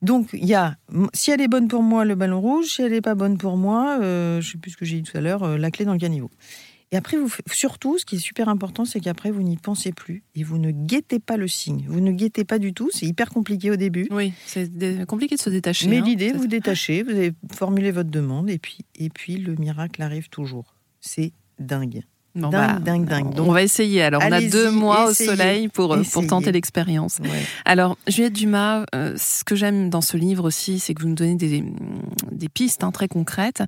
Donc, 0.00 0.30
il 0.32 0.44
y 0.44 0.54
a, 0.54 0.76
si 1.12 1.30
elle 1.30 1.40
est 1.40 1.48
bonne 1.48 1.68
pour 1.68 1.82
moi, 1.82 2.04
le 2.04 2.16
ballon 2.16 2.40
rouge. 2.40 2.66
Si 2.66 2.82
elle 2.82 2.92
n'est 2.92 3.00
pas 3.00 3.14
bonne 3.14 3.38
pour 3.38 3.56
moi, 3.56 3.98
euh, 4.00 4.40
je 4.40 4.48
ne 4.48 4.52
sais 4.52 4.58
plus 4.58 4.72
ce 4.72 4.76
que 4.76 4.84
j'ai 4.84 5.00
dit 5.00 5.08
tout 5.08 5.16
à 5.16 5.20
l'heure, 5.20 5.44
euh, 5.44 5.56
la 5.56 5.70
clé 5.70 5.84
dans 5.84 5.92
le 5.92 5.98
caniveau. 5.98 6.30
Et 6.92 6.96
après, 6.96 7.16
vous, 7.16 7.30
surtout, 7.50 7.98
ce 7.98 8.04
qui 8.04 8.16
est 8.16 8.20
super 8.20 8.50
important, 8.50 8.84
c'est 8.84 9.00
qu'après, 9.00 9.30
vous 9.30 9.42
n'y 9.42 9.56
pensez 9.56 9.92
plus 9.92 10.22
et 10.34 10.44
vous 10.44 10.58
ne 10.58 10.70
guettez 10.70 11.18
pas 11.18 11.38
le 11.38 11.48
signe. 11.48 11.86
Vous 11.88 12.00
ne 12.00 12.12
guettez 12.12 12.44
pas 12.44 12.58
du 12.58 12.74
tout. 12.74 12.90
C'est 12.92 13.06
hyper 13.06 13.30
compliqué 13.30 13.70
au 13.70 13.76
début. 13.76 14.06
Oui, 14.10 14.34
c'est 14.44 14.70
compliqué 15.06 15.36
de 15.36 15.40
se 15.40 15.48
détacher. 15.48 15.88
Mais 15.88 15.98
hein. 15.98 16.04
l'idée, 16.04 16.32
vous 16.32 16.46
détachez, 16.46 17.02
vous 17.02 17.10
avez 17.10 17.32
formulé 17.50 17.90
votre 17.90 18.10
demande 18.10 18.50
et 18.50 18.58
puis, 18.58 18.78
et 18.94 19.08
puis 19.08 19.38
le 19.38 19.54
miracle 19.54 20.02
arrive 20.02 20.28
toujours. 20.28 20.74
C'est 21.00 21.32
dingue 21.58 22.02
dingue, 22.34 22.50
bah, 22.50 22.78
dingue, 22.80 23.04
dingue. 23.06 23.34
on 23.38 23.52
va 23.52 23.62
essayer. 23.62 24.02
Alors, 24.02 24.22
on 24.26 24.32
a 24.32 24.40
deux 24.40 24.70
mois 24.70 25.10
au 25.10 25.14
soleil 25.14 25.68
pour, 25.68 25.94
euh, 25.94 26.02
pour 26.12 26.26
tenter 26.26 26.52
l'expérience. 26.52 27.18
Alors, 27.64 27.98
Juliette 28.06 28.32
Dumas, 28.32 28.84
euh, 28.94 29.14
ce 29.16 29.44
que 29.44 29.54
j'aime 29.54 29.90
dans 29.90 30.00
ce 30.00 30.16
livre 30.16 30.44
aussi, 30.44 30.78
c'est 30.78 30.94
que 30.94 31.02
vous 31.02 31.08
nous 31.08 31.14
donnez 31.14 31.36
des, 31.36 31.64
des 32.30 32.48
pistes 32.48 32.84
hein, 32.84 32.90
très 32.90 33.08
concrètes 33.08 33.62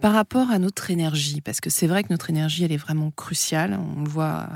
par 0.00 0.12
rapport 0.12 0.50
à 0.50 0.58
notre 0.58 0.90
énergie. 0.90 1.40
Parce 1.40 1.60
que 1.60 1.70
c'est 1.70 1.86
vrai 1.86 2.02
que 2.02 2.08
notre 2.10 2.30
énergie, 2.30 2.64
elle 2.64 2.72
est 2.72 2.76
vraiment 2.76 3.10
cruciale. 3.10 3.78
On 3.96 4.02
le 4.02 4.08
voit 4.08 4.48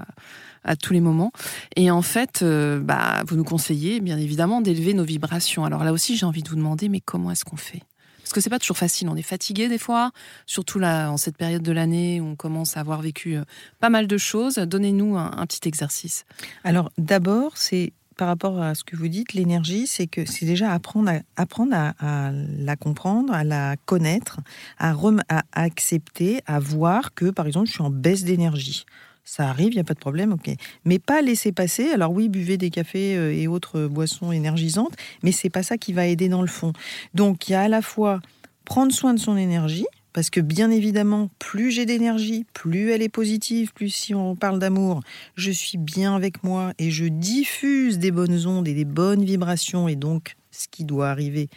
à, 0.64 0.76
tous 0.76 0.92
les 0.92 1.00
moments. 1.00 1.32
Et 1.76 1.90
en 1.90 2.02
fait, 2.02 2.40
euh, 2.42 2.78
bah, 2.80 3.22
vous 3.26 3.36
nous 3.36 3.44
conseillez, 3.44 4.00
bien 4.00 4.18
évidemment, 4.18 4.60
d'élever 4.60 4.94
nos 4.94 5.04
vibrations. 5.04 5.64
Alors 5.64 5.82
là 5.82 5.92
aussi, 5.92 6.16
j'ai 6.16 6.26
envie 6.26 6.42
de 6.42 6.48
vous 6.48 6.56
demander, 6.56 6.88
mais 6.88 7.00
comment 7.00 7.30
est-ce 7.30 7.44
qu'on 7.44 7.56
fait? 7.56 7.82
Parce 8.28 8.34
que 8.34 8.40
c'est 8.42 8.50
pas 8.50 8.58
toujours 8.58 8.76
facile. 8.76 9.08
On 9.08 9.16
est 9.16 9.22
fatigué 9.22 9.68
des 9.68 9.78
fois, 9.78 10.10
surtout 10.44 10.78
là 10.78 11.10
en 11.10 11.16
cette 11.16 11.38
période 11.38 11.62
de 11.62 11.72
l'année 11.72 12.20
où 12.20 12.26
on 12.26 12.36
commence 12.36 12.76
à 12.76 12.80
avoir 12.80 13.00
vécu 13.00 13.36
euh, 13.36 13.44
pas 13.80 13.88
mal 13.88 14.06
de 14.06 14.18
choses. 14.18 14.56
Donnez-nous 14.56 15.16
un, 15.16 15.46
petit 15.46 15.66
exercice. 15.66 16.26
Alors 16.62 16.92
d'abord, 16.98 17.56
c'est 17.56 17.94
par 18.18 18.28
rapport 18.28 18.60
à 18.60 18.74
ce 18.74 18.84
que 18.84 18.96
vous 18.96 19.08
dites, 19.08 19.32
l'énergie, 19.32 19.86
c'est 19.86 20.06
que 20.06 20.26
c'est 20.26 20.44
déjà 20.44 20.74
apprendre 20.74 21.10
à, 21.10 21.20
apprendre 21.40 21.74
à, 21.74 22.32
la 22.58 22.76
comprendre, 22.76 23.32
à 23.32 23.44
la 23.44 23.76
connaître, 23.86 24.40
à, 24.78 24.92
à 25.28 25.42
accepter, 25.54 26.42
à 26.44 26.60
voir 26.60 27.14
que 27.14 27.30
par 27.30 27.46
exemple 27.46 27.68
je 27.68 27.72
suis 27.72 27.82
en 27.82 27.88
baisse 27.88 28.24
d'énergie. 28.24 28.84
Ça 29.28 29.48
arrive, 29.50 29.72
il 29.72 29.76
n'y 29.76 29.80
a 29.80 29.84
pas 29.84 29.94
de 29.94 29.98
problème, 29.98 30.32
ok. 30.32 30.50
Mais 30.86 30.98
pas 30.98 31.20
laisser 31.20 31.52
passer. 31.52 31.90
Alors 31.90 32.12
oui, 32.12 32.30
buvez 32.30 32.56
des 32.56 32.70
cafés 32.70 33.14
euh, 33.14 33.34
et 33.34 33.46
autres 33.46 33.86
boissons 33.86 34.32
énergisantes, 34.32 34.96
mais 35.22 35.32
c'est 35.32 35.50
pas 35.50 35.62
ça 35.62 35.76
qui 35.76 35.92
va 35.92 36.06
aider 36.06 36.30
dans 36.30 36.40
le 36.40 36.48
fond. 36.48 36.72
Donc 37.12 37.48
il 37.48 37.52
y 37.52 37.54
a 37.54 37.60
à 37.60 37.68
la 37.68 37.82
fois 37.82 38.20
prendre 38.64 38.90
soin 38.90 39.12
de 39.12 39.18
son 39.18 39.36
énergie, 39.36 39.86
parce 40.14 40.30
que 40.30 40.40
bien 40.40 40.70
évidemment, 40.70 41.28
plus 41.38 41.70
j'ai 41.70 41.84
d'énergie, 41.84 42.46
plus 42.54 42.90
elle 42.90 43.02
est 43.02 43.10
positive, 43.10 43.74
plus 43.74 43.90
si 43.90 44.14
on 44.14 44.34
parle 44.34 44.58
d'amour, 44.58 45.02
je 45.34 45.50
suis 45.50 45.78
bien 45.78 46.16
avec 46.16 46.42
moi 46.42 46.72
et 46.78 46.90
je 46.90 47.04
diffuse 47.04 47.98
des 47.98 48.10
bonnes 48.10 48.46
ondes 48.46 48.66
et 48.66 48.74
des 48.74 48.86
bonnes 48.86 49.24
vibrations, 49.24 49.88
et 49.88 49.96
donc 49.96 50.36
ce 50.50 50.68
qui 50.68 50.84
doit 50.84 51.10
arriver 51.10 51.48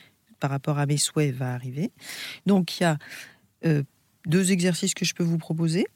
par 0.42 0.50
rapport 0.50 0.78
à 0.78 0.86
mes 0.86 0.98
souhaits 0.98 1.34
va 1.34 1.54
arriver. 1.54 1.92
Donc 2.46 2.80
il 2.80 2.84
y 2.84 2.86
a 2.86 2.98
euh, 3.66 3.82
deux 4.26 4.52
exercices 4.52 4.94
que 4.94 5.06
je 5.06 5.14
peux 5.14 5.24
vous 5.24 5.38
proposer. 5.38 5.88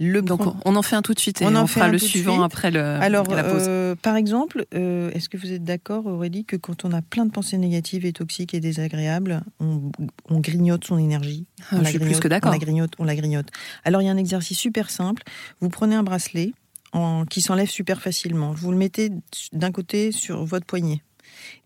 Donc 0.00 0.42
on 0.64 0.76
en 0.76 0.82
fait 0.82 0.94
un 0.94 1.02
tout 1.02 1.12
de 1.12 1.18
suite 1.18 1.42
et 1.42 1.46
on, 1.46 1.54
en 1.56 1.66
fera 1.66 1.88
le 1.88 1.98
suivant 1.98 2.42
après 2.42 2.70
le, 2.70 2.80
Alors, 2.80 3.26
la 3.34 3.42
pause. 3.42 3.64
Euh, 3.66 3.96
par 3.96 4.14
exemple, 4.16 4.64
euh, 4.74 5.10
est-ce 5.10 5.28
que 5.28 5.36
vous 5.36 5.52
êtes 5.52 5.64
d'accord, 5.64 6.06
Aurélie, 6.06 6.44
que 6.44 6.56
quand 6.56 6.84
on 6.84 6.92
a 6.92 7.02
plein 7.02 7.26
de 7.26 7.32
pensées 7.32 7.58
négatives 7.58 8.06
et 8.06 8.12
toxiques 8.12 8.54
et 8.54 8.60
désagréables, 8.60 9.42
on, 9.58 9.90
grignote 10.30 10.84
son 10.84 10.98
énergie 10.98 11.46
on 11.72 11.82
Je 11.82 11.88
suis 11.88 11.98
plus 11.98 12.20
que 12.20 12.28
d'accord. 12.28 12.50
On 12.50 12.52
la 12.52 12.58
grignote, 12.58 12.92
on 12.98 13.04
la 13.04 13.16
grignote. 13.16 13.48
Alors 13.84 14.00
il 14.02 14.04
y 14.04 14.08
a 14.08 14.12
un 14.12 14.16
exercice 14.16 14.58
super 14.58 14.90
simple. 14.90 15.24
Vous 15.60 15.68
prenez 15.68 15.96
un 15.96 16.04
bracelet 16.04 16.52
en, 16.92 17.24
qui 17.24 17.40
s'enlève 17.40 17.68
super 17.68 18.00
facilement. 18.00 18.52
Vous 18.52 18.70
le 18.70 18.76
mettez 18.76 19.10
d'un 19.52 19.72
côté 19.72 20.12
sur 20.12 20.44
votre 20.44 20.66
poignet. 20.66 21.02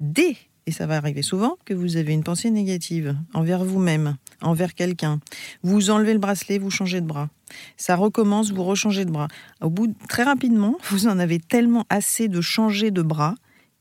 Dès 0.00 0.36
et 0.66 0.72
ça 0.72 0.86
va 0.86 0.96
arriver 0.96 1.22
souvent, 1.22 1.56
que 1.64 1.74
vous 1.74 1.96
avez 1.96 2.12
une 2.12 2.22
pensée 2.22 2.50
négative 2.50 3.16
envers 3.34 3.64
vous-même, 3.64 4.16
envers 4.42 4.74
quelqu'un. 4.74 5.20
Vous 5.62 5.90
enlevez 5.90 6.12
le 6.12 6.18
bracelet, 6.18 6.58
vous 6.58 6.70
changez 6.70 7.00
de 7.00 7.06
bras. 7.06 7.28
Ça 7.76 7.96
recommence, 7.96 8.50
vous 8.52 8.64
rechangez 8.64 9.04
de 9.04 9.10
bras. 9.10 9.28
Au 9.60 9.70
bout, 9.70 9.94
très 10.08 10.22
rapidement, 10.22 10.78
vous 10.90 11.06
en 11.06 11.18
avez 11.18 11.38
tellement 11.38 11.86
assez 11.90 12.28
de 12.28 12.40
changer 12.40 12.90
de 12.90 13.02
bras 13.02 13.34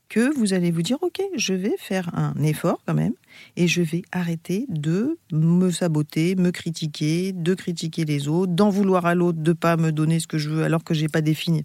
que 0.08 0.36
vous 0.38 0.52
allez 0.52 0.70
vous 0.70 0.82
dire, 0.82 0.98
OK, 1.00 1.22
je 1.36 1.54
vais 1.54 1.74
faire 1.78 2.10
un 2.14 2.34
effort 2.42 2.82
quand 2.86 2.92
même, 2.92 3.14
et 3.56 3.66
je 3.66 3.80
vais 3.80 4.02
arrêter 4.12 4.66
de 4.68 5.18
me 5.32 5.70
saboter, 5.70 6.36
me 6.36 6.50
critiquer, 6.50 7.32
de 7.32 7.54
critiquer 7.54 8.04
les 8.04 8.28
autres, 8.28 8.52
d'en 8.52 8.68
vouloir 8.68 9.06
à 9.06 9.14
l'autre, 9.14 9.38
de 9.38 9.54
pas 9.54 9.78
me 9.78 9.90
donner 9.90 10.20
ce 10.20 10.26
que 10.26 10.36
je 10.36 10.50
veux 10.50 10.64
alors 10.64 10.84
que 10.84 10.92
j'ai 10.92 11.08
pas 11.08 11.22
défini. 11.22 11.64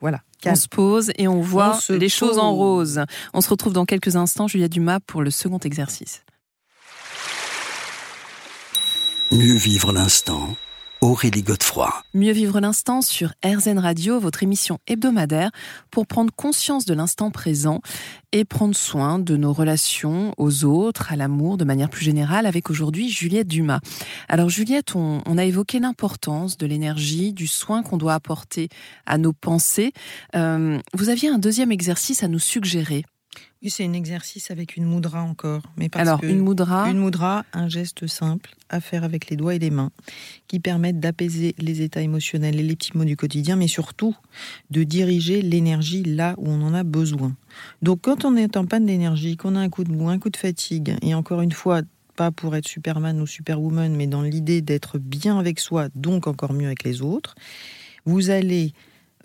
Voilà. 0.00 0.22
On 0.46 0.54
se 0.56 0.68
pose 0.68 1.12
et 1.16 1.28
on 1.28 1.40
voit 1.40 1.78
les 1.88 2.08
choses 2.08 2.38
en 2.38 2.52
rose. 2.52 3.00
On 3.32 3.40
se 3.40 3.48
retrouve 3.48 3.72
dans 3.72 3.86
quelques 3.86 4.16
instants, 4.16 4.48
Julia 4.48 4.68
Dumas, 4.68 5.00
pour 5.00 5.22
le 5.22 5.30
second 5.30 5.58
exercice. 5.58 6.24
Mieux 9.32 9.54
vivre 9.54 9.92
l'instant 9.92 10.54
Aurélie 11.00 11.42
Godefroy. 11.42 11.92
Mieux 12.12 12.32
vivre 12.32 12.60
l'instant 12.60 13.00
sur 13.00 13.32
RZN 13.44 13.78
Radio, 13.78 14.20
votre 14.20 14.42
émission 14.42 14.78
hebdomadaire 14.86 15.50
pour 15.90 16.06
prendre 16.06 16.32
conscience 16.34 16.84
de 16.84 16.92
l'instant 16.94 17.30
présent 17.30 17.80
et 18.32 18.44
prendre 18.44 18.76
soin 18.76 19.18
de 19.18 19.36
nos 19.36 19.52
relations 19.52 20.34
aux 20.36 20.64
autres, 20.64 21.10
à 21.10 21.16
l'amour 21.16 21.56
de 21.56 21.64
manière 21.64 21.88
plus 21.88 22.04
générale 22.04 22.44
avec 22.46 22.70
aujourd'hui 22.70 23.08
Juliette 23.08 23.48
Dumas. 23.48 23.80
Alors 24.28 24.50
Juliette, 24.50 24.94
on, 24.94 25.38
a 25.38 25.44
évoqué 25.44 25.80
l'importance 25.80 26.58
de 26.58 26.66
l'énergie, 26.66 27.32
du 27.32 27.46
soin 27.46 27.82
qu'on 27.82 27.96
doit 27.96 28.14
apporter 28.14 28.68
à 29.06 29.16
nos 29.16 29.32
pensées. 29.32 29.92
Euh, 30.36 30.78
vous 30.92 31.08
aviez 31.08 31.28
un 31.28 31.38
deuxième 31.38 31.72
exercice 31.72 32.22
à 32.22 32.28
nous 32.28 32.38
suggérer. 32.38 33.04
C'est 33.68 33.84
un 33.84 33.92
exercice 33.94 34.50
avec 34.50 34.76
une 34.76 34.84
moudra 34.84 35.22
encore. 35.22 35.62
Mais 35.76 35.88
Alors, 35.94 36.22
une 36.22 36.40
moudra 36.40 36.90
Une 36.90 36.98
moudra, 36.98 37.44
un 37.52 37.68
geste 37.68 38.06
simple 38.06 38.54
à 38.68 38.80
faire 38.80 39.04
avec 39.04 39.30
les 39.30 39.36
doigts 39.36 39.54
et 39.54 39.58
les 39.58 39.70
mains, 39.70 39.90
qui 40.48 40.60
permettent 40.60 41.00
d'apaiser 41.00 41.54
les 41.58 41.82
états 41.82 42.02
émotionnels 42.02 42.58
et 42.58 42.62
les 42.62 42.76
petits 42.76 42.96
mots 42.96 43.04
du 43.04 43.16
quotidien, 43.16 43.56
mais 43.56 43.68
surtout 43.68 44.16
de 44.70 44.82
diriger 44.82 45.42
l'énergie 45.42 46.02
là 46.02 46.34
où 46.38 46.48
on 46.48 46.62
en 46.62 46.74
a 46.74 46.82
besoin. 46.82 47.34
Donc 47.82 48.00
quand 48.02 48.24
on 48.24 48.36
est 48.36 48.56
en 48.56 48.66
panne 48.66 48.86
d'énergie, 48.86 49.36
qu'on 49.36 49.56
a 49.56 49.60
un 49.60 49.68
coup 49.68 49.84
de 49.84 49.92
mou, 49.92 50.08
un 50.08 50.18
coup 50.18 50.30
de 50.30 50.36
fatigue, 50.36 50.96
et 51.02 51.14
encore 51.14 51.40
une 51.40 51.52
fois, 51.52 51.82
pas 52.16 52.30
pour 52.30 52.56
être 52.56 52.68
Superman 52.68 53.20
ou 53.20 53.26
Superwoman, 53.26 53.94
mais 53.94 54.06
dans 54.06 54.22
l'idée 54.22 54.60
d'être 54.60 54.98
bien 54.98 55.38
avec 55.38 55.58
soi, 55.58 55.88
donc 55.94 56.26
encore 56.26 56.52
mieux 56.52 56.66
avec 56.66 56.84
les 56.84 57.02
autres, 57.02 57.34
vous 58.04 58.30
allez 58.30 58.72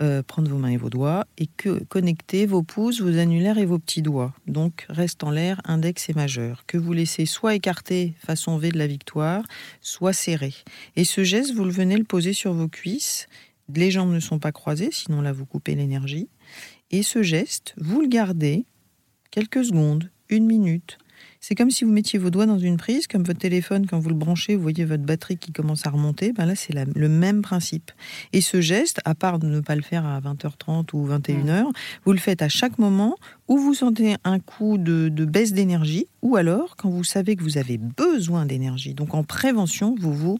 euh, 0.01 0.23
prendre 0.23 0.49
vos 0.49 0.57
mains 0.57 0.69
et 0.69 0.77
vos 0.77 0.89
doigts 0.89 1.25
et 1.37 1.47
que 1.47 1.83
connecter 1.85 2.45
vos 2.45 2.63
pouces, 2.63 3.01
vos 3.01 3.17
annulaires 3.17 3.57
et 3.57 3.65
vos 3.65 3.79
petits 3.79 4.01
doigts. 4.01 4.33
Donc 4.47 4.85
reste 4.89 5.23
en 5.23 5.31
l'air 5.31 5.61
index 5.65 6.09
et 6.09 6.13
majeur, 6.13 6.63
que 6.67 6.77
vous 6.77 6.93
laissez 6.93 7.25
soit 7.25 7.55
écarté 7.55 8.13
façon 8.17 8.57
V 8.57 8.71
de 8.71 8.77
la 8.77 8.87
victoire, 8.87 9.43
soit 9.81 10.13
serré. 10.13 10.53
Et 10.95 11.03
ce 11.03 11.23
geste, 11.23 11.53
vous 11.53 11.65
le 11.65 11.71
venez 11.71 11.97
le 11.97 12.05
poser 12.05 12.33
sur 12.33 12.53
vos 12.53 12.67
cuisses. 12.67 13.27
Les 13.75 13.91
jambes 13.91 14.13
ne 14.13 14.19
sont 14.19 14.39
pas 14.39 14.51
croisées, 14.51 14.89
sinon 14.91 15.21
là 15.21 15.33
vous 15.33 15.45
coupez 15.45 15.75
l'énergie. 15.75 16.29
Et 16.91 17.03
ce 17.03 17.21
geste, 17.21 17.75
vous 17.77 18.01
le 18.01 18.07
gardez 18.07 18.65
quelques 19.31 19.65
secondes, 19.65 20.09
une 20.29 20.45
minute, 20.45 20.97
c'est 21.39 21.55
comme 21.55 21.71
si 21.71 21.85
vous 21.85 21.91
mettiez 21.91 22.19
vos 22.19 22.29
doigts 22.29 22.45
dans 22.45 22.59
une 22.59 22.75
prise, 22.75 23.07
comme 23.07 23.23
votre 23.23 23.39
téléphone, 23.39 23.87
quand 23.87 23.97
vous 23.97 24.09
le 24.09 24.15
branchez, 24.15 24.55
vous 24.55 24.61
voyez 24.61 24.83
votre 24.83 25.03
batterie 25.03 25.37
qui 25.37 25.53
commence 25.53 25.85
à 25.87 25.89
remonter. 25.89 26.33
Ben 26.33 26.45
là, 26.45 26.53
c'est 26.55 26.73
le 26.73 27.09
même 27.09 27.41
principe. 27.41 27.91
Et 28.33 28.41
ce 28.41 28.59
geste, 28.59 28.99
à 29.05 29.15
part 29.15 29.39
de 29.39 29.47
ne 29.47 29.61
pas 29.61 29.75
le 29.75 29.81
faire 29.81 30.05
à 30.05 30.19
20h30 30.19 30.89
ou 30.93 31.07
21h, 31.07 31.65
vous 32.03 32.11
le 32.11 32.17
faites 32.17 32.41
à 32.41 32.49
chaque 32.49 32.77
moment 32.77 33.15
où 33.47 33.57
vous 33.57 33.73
sentez 33.73 34.17
un 34.25 34.39
coup 34.39 34.77
de, 34.77 35.09
baisse 35.25 35.53
d'énergie, 35.53 36.07
ou 36.21 36.35
alors 36.35 36.75
quand 36.75 36.89
vous 36.89 37.05
savez 37.05 37.37
que 37.37 37.43
vous 37.43 37.57
avez 37.57 37.77
besoin 37.77 38.45
d'énergie. 38.45 38.93
Donc 38.93 39.13
en 39.13 39.23
prévention, 39.23 39.95
vous 39.97 40.13
vous 40.13 40.39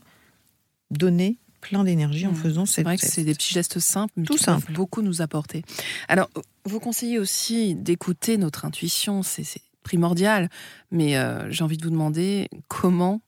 donnez 0.92 1.38
plein 1.62 1.84
d'énergie 1.86 2.28
en 2.28 2.34
faisant 2.34 2.66
C'est 2.66 2.84
vrai 2.84 2.98
que 2.98 3.06
c'est 3.06 3.24
des 3.24 3.34
petits 3.34 3.54
gestes 3.54 3.80
simples, 3.80 4.14
mais 4.18 4.26
Tout 4.26 4.36
qui 4.36 4.44
simple. 4.44 4.66
peuvent 4.68 4.76
beaucoup 4.76 5.02
nous 5.02 5.22
apporter. 5.22 5.64
Alors, 6.08 6.30
vous 6.66 6.80
conseillez 6.80 7.20
aussi 7.20 7.76
d'écouter 7.76 8.38
notre 8.38 8.66
intuition. 8.66 9.24
C'est 9.24 9.44
primordial. 9.90 10.50
Mais 10.92 11.18
euh, 11.18 11.50
j'ai 11.50 11.64
envie 11.64 11.78
de 11.78 11.84
vous 11.84 11.90
demander 11.90 12.48
comment, 12.68 13.22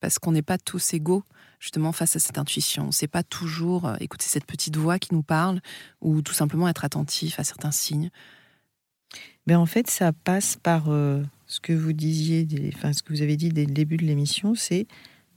parce 0.00 0.18
qu'on 0.18 0.32
n'est 0.32 0.42
pas 0.42 0.58
tous 0.58 0.94
égaux 0.94 1.22
justement 1.60 1.92
face 1.92 2.16
à 2.16 2.18
cette 2.18 2.38
intuition. 2.38 2.90
C'est 2.90 3.06
pas 3.06 3.22
toujours 3.22 3.86
euh, 3.86 3.94
écouter 4.00 4.26
cette 4.26 4.46
petite 4.46 4.76
voix 4.76 4.98
qui 4.98 5.14
nous 5.14 5.22
parle 5.22 5.60
ou 6.00 6.20
tout 6.20 6.32
simplement 6.32 6.68
être 6.68 6.84
attentif 6.84 7.38
à 7.38 7.44
certains 7.44 7.70
signes. 7.70 8.10
Mais 9.46 9.54
en 9.54 9.66
fait, 9.66 9.88
ça 9.88 10.12
passe 10.12 10.56
par 10.56 10.88
euh, 10.88 11.22
ce 11.46 11.60
que 11.60 11.72
vous 11.72 11.92
disiez, 11.92 12.48
enfin 12.74 12.92
ce 12.92 13.04
que 13.04 13.12
vous 13.12 13.22
avez 13.22 13.36
dit 13.36 13.50
dès 13.50 13.64
le 13.64 13.72
début 13.72 13.96
de 13.96 14.04
l'émission, 14.04 14.56
c'est 14.56 14.88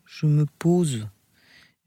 je 0.05 0.25
me 0.25 0.47
pose. 0.57 1.07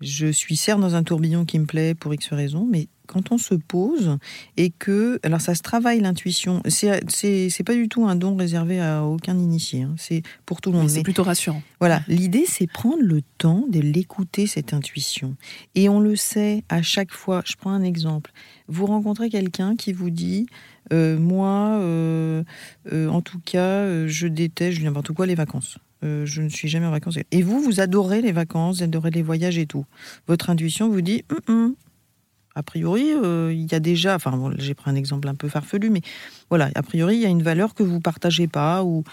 Je 0.00 0.28
suis 0.28 0.57
certes 0.57 0.81
dans 0.81 0.95
un 0.95 1.02
tourbillon 1.02 1.45
qui 1.45 1.59
me 1.59 1.67
plaît 1.67 1.95
pour 1.95 2.14
X 2.14 2.33
raisons, 2.33 2.67
mais 2.71 2.88
quand 3.09 3.33
on 3.33 3.38
se 3.38 3.55
pose 3.55 4.19
et 4.57 4.71
que, 4.71 5.19
alors 5.25 5.40
ça 5.40 5.57
se 5.57 5.62
travaille 5.62 6.00
l'intuition, 6.00 6.62
c'est, 6.69 7.00
pas 7.64 7.75
du 7.75 7.88
tout 7.88 8.07
un 8.07 8.14
don 8.14 8.37
réservé 8.37 8.81
à 8.81 9.02
aucun 9.05 9.37
initié, 9.37 9.83
hein. 9.83 9.95
c'est 9.97 10.23
pour 10.47 10.61
tout 10.61 10.71
le 10.71 10.78
monde. 10.78 10.88
c'est 10.88 11.02
plutôt 11.02 11.25
rassurant. 11.25 11.62
Voilà, 11.81 12.02
l'idée 12.07 12.45
c'est 12.47 12.69
prendre 12.69 13.02
le 13.02 13.23
temps 13.38 13.64
de 13.69 13.81
l'écouter 13.81 14.47
cette 14.47 14.73
intuition. 14.73 15.37
Et 15.75 15.88
on 15.88 15.99
le 15.99 16.14
sait 16.14 16.62
à 16.69 16.83
chaque 16.83 17.12
fois, 17.12 17.43
je 17.45 17.57
prends 17.57 17.73
un 17.73 17.83
exemple, 17.83 18.31
vous 18.69 18.87
rencontrez 18.87 19.31
quelqu'un 19.31 19.75
qui 19.75 19.93
vous 19.93 20.11
dit, 20.11 20.47
euh, 20.93 21.19
moi, 21.19 21.78
euh, 21.81 22.45
euh, 22.93 23.09
en 23.09 23.21
tout 23.21 23.40
cas, 23.45 24.07
je 24.07 24.26
déteste 24.26 24.81
n'importe 24.83 25.12
quoi 25.12 25.26
les 25.26 25.35
vacances. 25.35 25.78
Je 26.02 26.43
ne 26.43 26.49
suis 26.49 26.69
jamais 26.69 26.87
en 26.87 26.90
vacances. 26.90 27.19
Et 27.31 27.43
vous, 27.43 27.61
vous 27.61 27.81
adorez 27.81 28.23
les 28.23 28.33
vacances, 28.33 28.78
vous 28.78 28.85
adorez 28.85 29.11
les 29.11 29.23
voyages 29.23 29.59
et 29.59 29.67
tout. 29.67 29.85
Votre 30.26 30.50
intuition 30.50 30.88
vous 30.88 31.00
dit, 31.00 31.25
hum, 31.31 31.40
hum, 31.49 31.75
a 32.59 32.62
priori, 32.64 33.12
euh, 33.12 33.52
il 33.52 33.71
y 33.71 33.75
a 33.76 33.78
déjà, 33.78 34.17
enfin, 34.17 34.52
j'ai 34.59 34.75
pris 34.75 34.90
un 34.90 34.97
exemple 34.97 35.28
un 35.28 35.37
peu 35.37 35.49
farfelu, 35.49 35.90
mais 35.90 36.00
voilà, 36.50 36.71
a 36.75 36.83
priori, 36.83 37.14
il 37.14 37.23
y 37.23 37.26
a 37.26 37.28
une 37.28 37.43
valeur 37.43 37.73
que 37.73 37.85
vous 37.85 38.00
partagez 38.00 38.49
pas 38.49 38.83
ou 38.83 39.05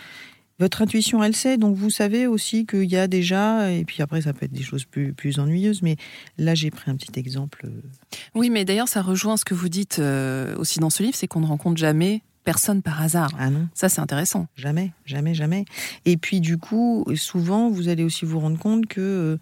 votre 0.58 0.82
intuition, 0.82 1.24
elle 1.24 1.36
sait, 1.36 1.58
donc 1.58 1.76
vous 1.76 1.92
savez 1.92 2.26
aussi 2.26 2.66
qu'il 2.66 2.90
y 2.90 2.98
a 2.98 3.08
déjà, 3.08 3.72
et 3.72 3.86
puis 3.86 4.02
après, 4.02 4.22
ça 4.22 4.34
peut 4.34 4.46
être 4.46 4.54
des 4.54 4.64
choses 4.64 4.86
plus, 4.86 5.14
plus 5.14 5.38
ennuyeuses, 5.38 5.84
mais 5.84 5.96
là, 6.40 6.56
j'ai 6.56 6.72
pris 6.72 6.90
un 6.90 6.96
petit 6.96 7.20
exemple. 7.20 7.66
Euh, 7.66 7.82
oui, 8.34 8.50
mais 8.50 8.66
d'ailleurs, 8.66 8.88
ça 8.88 9.04
rejoint 9.04 9.38
ce 9.38 9.46
que 9.46 9.54
vous 9.54 9.70
dites 9.70 10.00
euh, 10.00 10.56
aussi 10.58 10.80
dans 10.80 10.90
ce 10.90 11.04
livre, 11.04 11.16
c'est 11.16 11.28
qu'on 11.28 11.42
ne 11.42 11.46
rencontre 11.46 11.78
jamais 11.78 12.24
personne 12.46 12.82
par 12.82 13.02
hasard. 13.02 13.32
Ah 13.38 13.50
non. 13.50 13.68
Ça, 13.74 13.90
c'est 13.90 14.00
intéressant. 14.00 14.48
Jamais, 14.56 14.94
jamais, 15.06 15.34
jamais. 15.34 15.66
Et 16.06 16.16
puis, 16.16 16.40
du 16.40 16.58
coup, 16.58 17.06
souvent, 17.16 17.70
vous 17.70 17.90
allez 17.90 18.04
aussi 18.04 18.24
vous 18.24 18.40
rendre 18.40 18.58
compte 18.58 18.86
que 18.86 19.38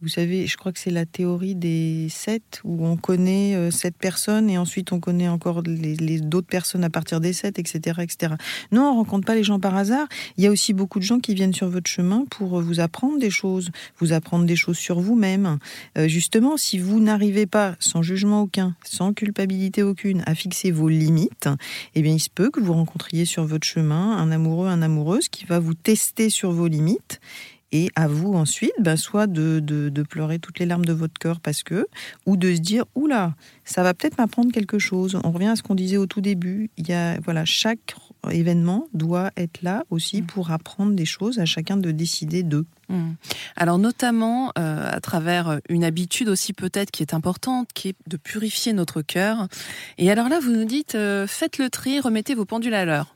vous 0.00 0.08
savez, 0.08 0.46
je 0.46 0.56
crois 0.56 0.72
que 0.72 0.78
c'est 0.78 0.90
la 0.90 1.06
théorie 1.06 1.56
des 1.56 2.06
sept, 2.08 2.60
où 2.62 2.86
on 2.86 2.96
connaît 2.96 3.56
euh, 3.56 3.72
sept 3.72 3.96
personnes 3.96 4.48
et 4.48 4.56
ensuite 4.56 4.92
on 4.92 5.00
connaît 5.00 5.28
encore 5.28 5.62
les, 5.62 6.20
d'autres 6.20 6.46
personnes 6.46 6.84
à 6.84 6.90
partir 6.90 7.20
des 7.20 7.32
sept, 7.32 7.58
etc., 7.58 8.00
etc. 8.00 8.34
Non, 8.70 8.90
on 8.92 8.94
rencontre 8.94 9.26
pas 9.26 9.34
les 9.34 9.42
gens 9.42 9.58
par 9.58 9.76
hasard. 9.76 10.06
Il 10.36 10.44
y 10.44 10.46
a 10.46 10.50
aussi 10.50 10.72
beaucoup 10.72 11.00
de 11.00 11.04
gens 11.04 11.18
qui 11.18 11.34
viennent 11.34 11.52
sur 11.52 11.68
votre 11.68 11.90
chemin 11.90 12.24
pour 12.30 12.60
vous 12.60 12.78
apprendre 12.78 13.18
des 13.18 13.30
choses, 13.30 13.70
vous 13.98 14.12
apprendre 14.12 14.44
des 14.44 14.54
choses 14.54 14.78
sur 14.78 15.00
vous-même. 15.00 15.58
Euh, 15.96 16.06
justement, 16.06 16.56
si 16.56 16.78
vous 16.78 17.00
n'arrivez 17.00 17.46
pas, 17.46 17.74
sans 17.80 18.02
jugement 18.02 18.42
aucun, 18.42 18.76
sans 18.84 19.12
culpabilité 19.12 19.82
aucune, 19.82 20.22
à 20.26 20.36
fixer 20.36 20.70
vos 20.70 20.88
limites, 20.88 21.48
eh 21.96 22.02
bien, 22.02 22.14
il 22.14 22.20
se 22.20 22.30
peut 22.30 22.50
que 22.50 22.60
vous 22.60 22.72
rencontriez 22.72 23.24
sur 23.24 23.44
votre 23.44 23.66
chemin 23.66 24.16
un 24.16 24.30
amoureux, 24.30 24.68
un 24.68 24.82
amoureuse 24.82 25.28
qui 25.28 25.44
va 25.44 25.58
vous 25.58 25.74
tester 25.74 26.30
sur 26.30 26.52
vos 26.52 26.68
limites 26.68 27.20
Et 27.70 27.90
à 27.96 28.08
vous 28.08 28.32
ensuite, 28.32 28.72
ben, 28.80 28.96
soit 28.96 29.26
de, 29.26 29.60
de, 29.60 30.02
pleurer 30.02 30.38
toutes 30.38 30.58
les 30.58 30.64
larmes 30.64 30.86
de 30.86 30.92
votre 30.92 31.18
cœur 31.18 31.38
parce 31.40 31.62
que, 31.62 31.86
ou 32.24 32.38
de 32.38 32.54
se 32.54 32.60
dire, 32.60 32.84
oula, 32.94 33.34
ça 33.64 33.82
va 33.82 33.92
peut-être 33.92 34.16
m'apprendre 34.16 34.52
quelque 34.52 34.78
chose. 34.78 35.18
On 35.22 35.32
revient 35.32 35.48
à 35.48 35.56
ce 35.56 35.62
qu'on 35.62 35.74
disait 35.74 35.98
au 35.98 36.06
tout 36.06 36.22
début. 36.22 36.70
Il 36.78 36.88
y 36.88 36.94
a, 36.94 37.20
voilà, 37.20 37.44
chaque 37.44 37.94
événement 38.30 38.88
doit 38.94 39.30
être 39.36 39.62
là 39.62 39.84
aussi 39.90 40.22
mm. 40.22 40.26
pour 40.26 40.50
apprendre 40.50 40.92
des 40.92 41.04
choses, 41.04 41.38
à 41.38 41.44
chacun 41.44 41.76
de 41.76 41.90
décider 41.90 42.42
d'eux. 42.42 42.66
Mm. 42.88 43.12
Alors 43.56 43.78
notamment 43.78 44.50
euh, 44.58 44.88
à 44.90 45.00
travers 45.00 45.60
une 45.68 45.84
habitude 45.84 46.30
aussi 46.30 46.54
peut-être 46.54 46.90
qui 46.90 47.02
est 47.02 47.12
importante, 47.12 47.68
qui 47.74 47.88
est 47.88 47.96
de 48.06 48.16
purifier 48.16 48.72
notre 48.72 49.02
cœur. 49.02 49.46
Et 49.98 50.10
alors 50.10 50.30
là, 50.30 50.40
vous 50.40 50.52
nous 50.52 50.64
dites, 50.64 50.94
euh, 50.94 51.26
faites 51.26 51.58
le 51.58 51.68
tri, 51.68 52.00
remettez 52.00 52.34
vos 52.34 52.46
pendules 52.46 52.74
à 52.74 52.86
l'heure. 52.86 53.14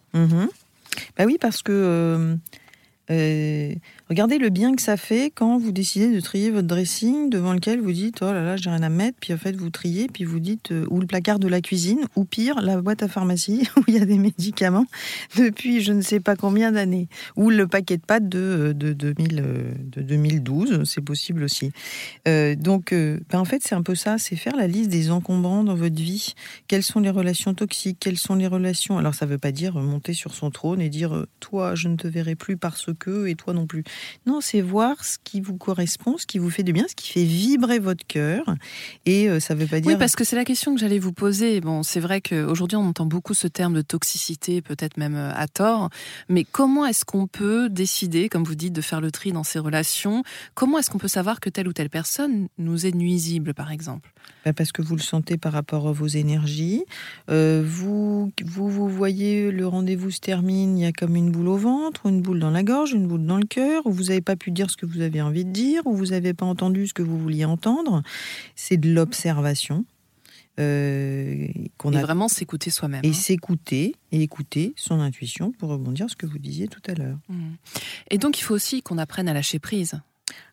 Bah 1.16 1.24
oui, 1.24 1.38
parce 1.40 1.62
que 1.62 1.72
euh, 1.72 2.36
Regardez 4.12 4.36
le 4.36 4.50
bien 4.50 4.74
que 4.74 4.82
ça 4.82 4.98
fait 4.98 5.32
quand 5.34 5.56
vous 5.56 5.72
décidez 5.72 6.14
de 6.14 6.20
trier 6.20 6.50
votre 6.50 6.68
dressing 6.68 7.30
devant 7.30 7.54
lequel 7.54 7.80
vous 7.80 7.92
dites 7.92 8.18
oh 8.20 8.26
là 8.26 8.42
là 8.42 8.56
j'ai 8.58 8.68
rien 8.68 8.82
à 8.82 8.90
mettre. 8.90 9.16
Puis 9.18 9.32
en 9.32 9.38
fait 9.38 9.56
vous 9.56 9.70
triez 9.70 10.06
puis 10.06 10.24
vous 10.24 10.38
dites 10.38 10.70
euh, 10.70 10.84
ou 10.90 11.00
le 11.00 11.06
placard 11.06 11.38
de 11.38 11.48
la 11.48 11.62
cuisine 11.62 12.00
ou 12.14 12.26
pire 12.26 12.60
la 12.60 12.82
boîte 12.82 13.02
à 13.02 13.08
pharmacie 13.08 13.66
où 13.78 13.80
il 13.88 13.94
y 13.94 13.98
a 13.98 14.04
des 14.04 14.18
médicaments 14.18 14.84
depuis 15.38 15.80
je 15.80 15.92
ne 15.94 16.02
sais 16.02 16.20
pas 16.20 16.36
combien 16.36 16.72
d'années. 16.72 17.08
Ou 17.36 17.48
le 17.48 17.66
paquet 17.66 17.96
de 17.96 18.02
pâtes 18.02 18.28
de, 18.28 18.74
de, 18.76 18.92
2012 18.92 20.82
c'est 20.84 21.00
possible 21.00 21.44
aussi. 21.44 21.72
Euh, 22.28 22.54
donc 22.54 22.92
euh, 22.92 23.18
ben 23.30 23.38
en 23.38 23.46
fait 23.46 23.62
c'est 23.64 23.74
un 23.74 23.82
peu 23.82 23.94
ça 23.94 24.18
c'est 24.18 24.36
faire 24.36 24.56
la 24.56 24.66
liste 24.66 24.90
des 24.90 25.10
encombrants 25.10 25.64
dans 25.64 25.74
votre 25.74 25.96
vie. 25.96 26.34
Quelles 26.68 26.82
sont 26.82 27.00
les 27.00 27.08
relations 27.08 27.54
toxiques? 27.54 27.96
Quelles 27.98 28.18
sont 28.18 28.34
les 28.34 28.46
relations? 28.46 28.98
Alors 28.98 29.14
ça 29.14 29.24
veut 29.24 29.38
pas 29.38 29.52
dire 29.52 29.76
monter 29.76 30.12
sur 30.12 30.34
son 30.34 30.50
trône 30.50 30.82
et 30.82 30.90
dire 30.90 31.24
toi 31.40 31.74
je 31.74 31.88
ne 31.88 31.96
te 31.96 32.06
verrai 32.06 32.34
plus 32.34 32.58
parce 32.58 32.91
que 32.94 33.26
et 33.26 33.34
toi 33.34 33.54
non 33.54 33.66
plus 33.66 33.82
non, 34.26 34.40
c'est 34.40 34.60
voir 34.60 35.04
ce 35.04 35.18
qui 35.22 35.40
vous 35.40 35.56
correspond, 35.56 36.18
ce 36.18 36.26
qui 36.26 36.38
vous 36.38 36.50
fait 36.50 36.62
du 36.62 36.72
bien, 36.72 36.86
ce 36.88 36.94
qui 36.94 37.10
fait 37.10 37.24
vibrer 37.24 37.78
votre 37.78 38.06
cœur. 38.06 38.44
Et 39.06 39.28
euh, 39.28 39.40
ça 39.40 39.54
ne 39.54 39.60
veut 39.60 39.66
pas 39.66 39.80
dire. 39.80 39.90
Oui, 39.90 39.98
parce 39.98 40.16
que 40.16 40.24
c'est 40.24 40.36
la 40.36 40.44
question 40.44 40.74
que 40.74 40.80
j'allais 40.80 40.98
vous 40.98 41.12
poser. 41.12 41.60
Bon, 41.60 41.82
c'est 41.82 42.00
vrai 42.00 42.20
qu'aujourd'hui, 42.20 42.76
on 42.76 42.86
entend 42.86 43.06
beaucoup 43.06 43.34
ce 43.34 43.48
terme 43.48 43.74
de 43.74 43.82
toxicité, 43.82 44.62
peut-être 44.62 44.96
même 44.96 45.16
euh, 45.16 45.32
à 45.34 45.48
tort. 45.48 45.90
Mais 46.28 46.44
comment 46.44 46.86
est-ce 46.86 47.04
qu'on 47.04 47.26
peut 47.26 47.68
décider, 47.68 48.28
comme 48.28 48.44
vous 48.44 48.54
dites, 48.54 48.72
de 48.72 48.80
faire 48.80 49.00
le 49.00 49.10
tri 49.10 49.32
dans 49.32 49.44
ces 49.44 49.58
relations? 49.58 50.22
Comment 50.54 50.78
est-ce 50.78 50.90
qu'on 50.90 50.98
peut 50.98 51.08
savoir 51.08 51.40
que 51.40 51.50
telle 51.50 51.68
ou 51.68 51.72
telle 51.72 51.90
personne 51.90 52.48
nous 52.58 52.86
est 52.86 52.94
nuisible, 52.94 53.54
par 53.54 53.72
exemple? 53.72 54.12
Bah, 54.44 54.52
Parce 54.52 54.72
que 54.72 54.82
vous 54.82 54.96
le 54.96 55.02
sentez 55.02 55.36
par 55.36 55.52
rapport 55.52 55.88
à 55.88 55.92
vos 55.92 56.06
énergies. 56.06 56.84
Euh, 57.30 57.62
vous, 57.64 58.32
vous 58.44 58.70
voyez, 59.02 59.50
le 59.50 59.66
rendez-vous 59.66 60.10
se 60.10 60.20
termine, 60.20 60.78
il 60.78 60.82
y 60.82 60.86
a 60.86 60.92
comme 60.92 61.16
une 61.16 61.30
boule 61.30 61.48
au 61.48 61.56
ventre, 61.56 62.06
une 62.06 62.22
boule 62.22 62.38
dans 62.38 62.50
la 62.50 62.62
gorge, 62.62 62.92
une 62.92 63.06
boule 63.06 63.26
dans 63.26 63.38
le 63.38 63.46
cœur 63.46 63.82
vous 63.92 64.04
n'avez 64.04 64.20
pas 64.20 64.36
pu 64.36 64.50
dire 64.50 64.70
ce 64.70 64.76
que 64.76 64.86
vous 64.86 65.00
avez 65.00 65.22
envie 65.22 65.44
de 65.44 65.50
dire, 65.50 65.86
ou 65.86 65.94
vous 65.94 66.06
n'avez 66.06 66.34
pas 66.34 66.46
entendu 66.46 66.86
ce 66.86 66.94
que 66.94 67.02
vous 67.02 67.18
vouliez 67.18 67.44
entendre. 67.44 68.02
C'est 68.56 68.76
de 68.76 68.92
l'observation. 68.92 69.84
Euh, 70.60 71.48
qu'on 71.78 71.94
a 71.94 72.02
vraiment 72.02 72.28
s'écouter 72.28 72.68
soi-même. 72.68 73.00
Et 73.04 73.08
hein. 73.08 73.12
s'écouter 73.14 73.94
et 74.10 74.20
écouter 74.20 74.74
son 74.76 75.00
intuition 75.00 75.50
pour 75.50 75.70
rebondir 75.70 76.10
ce 76.10 76.16
que 76.16 76.26
vous 76.26 76.38
disiez 76.38 76.68
tout 76.68 76.82
à 76.86 76.92
l'heure. 76.92 77.16
Mmh. 77.30 77.52
Et 78.10 78.18
donc 78.18 78.38
il 78.38 78.42
faut 78.42 78.54
aussi 78.54 78.82
qu'on 78.82 78.98
apprenne 78.98 79.28
à 79.28 79.32
lâcher 79.32 79.58
prise. 79.58 80.02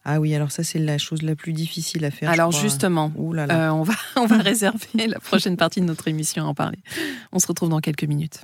Ah 0.05 0.19
oui, 0.19 0.33
alors 0.33 0.51
ça 0.51 0.63
c'est 0.63 0.79
la 0.79 0.97
chose 0.97 1.21
la 1.21 1.35
plus 1.35 1.53
difficile 1.53 2.05
à 2.05 2.11
faire. 2.11 2.29
Alors 2.29 2.51
justement, 2.51 3.11
euh, 3.17 3.69
on 3.69 3.83
va 3.83 3.93
on 4.15 4.25
va 4.25 4.37
réserver 4.37 5.07
la 5.07 5.19
prochaine 5.19 5.57
partie 5.57 5.81
de 5.81 5.85
notre 5.85 6.07
émission 6.07 6.45
à 6.45 6.47
en 6.47 6.53
parler. 6.53 6.79
On 7.31 7.39
se 7.39 7.47
retrouve 7.47 7.69
dans 7.69 7.79
quelques 7.79 8.05
minutes. 8.05 8.41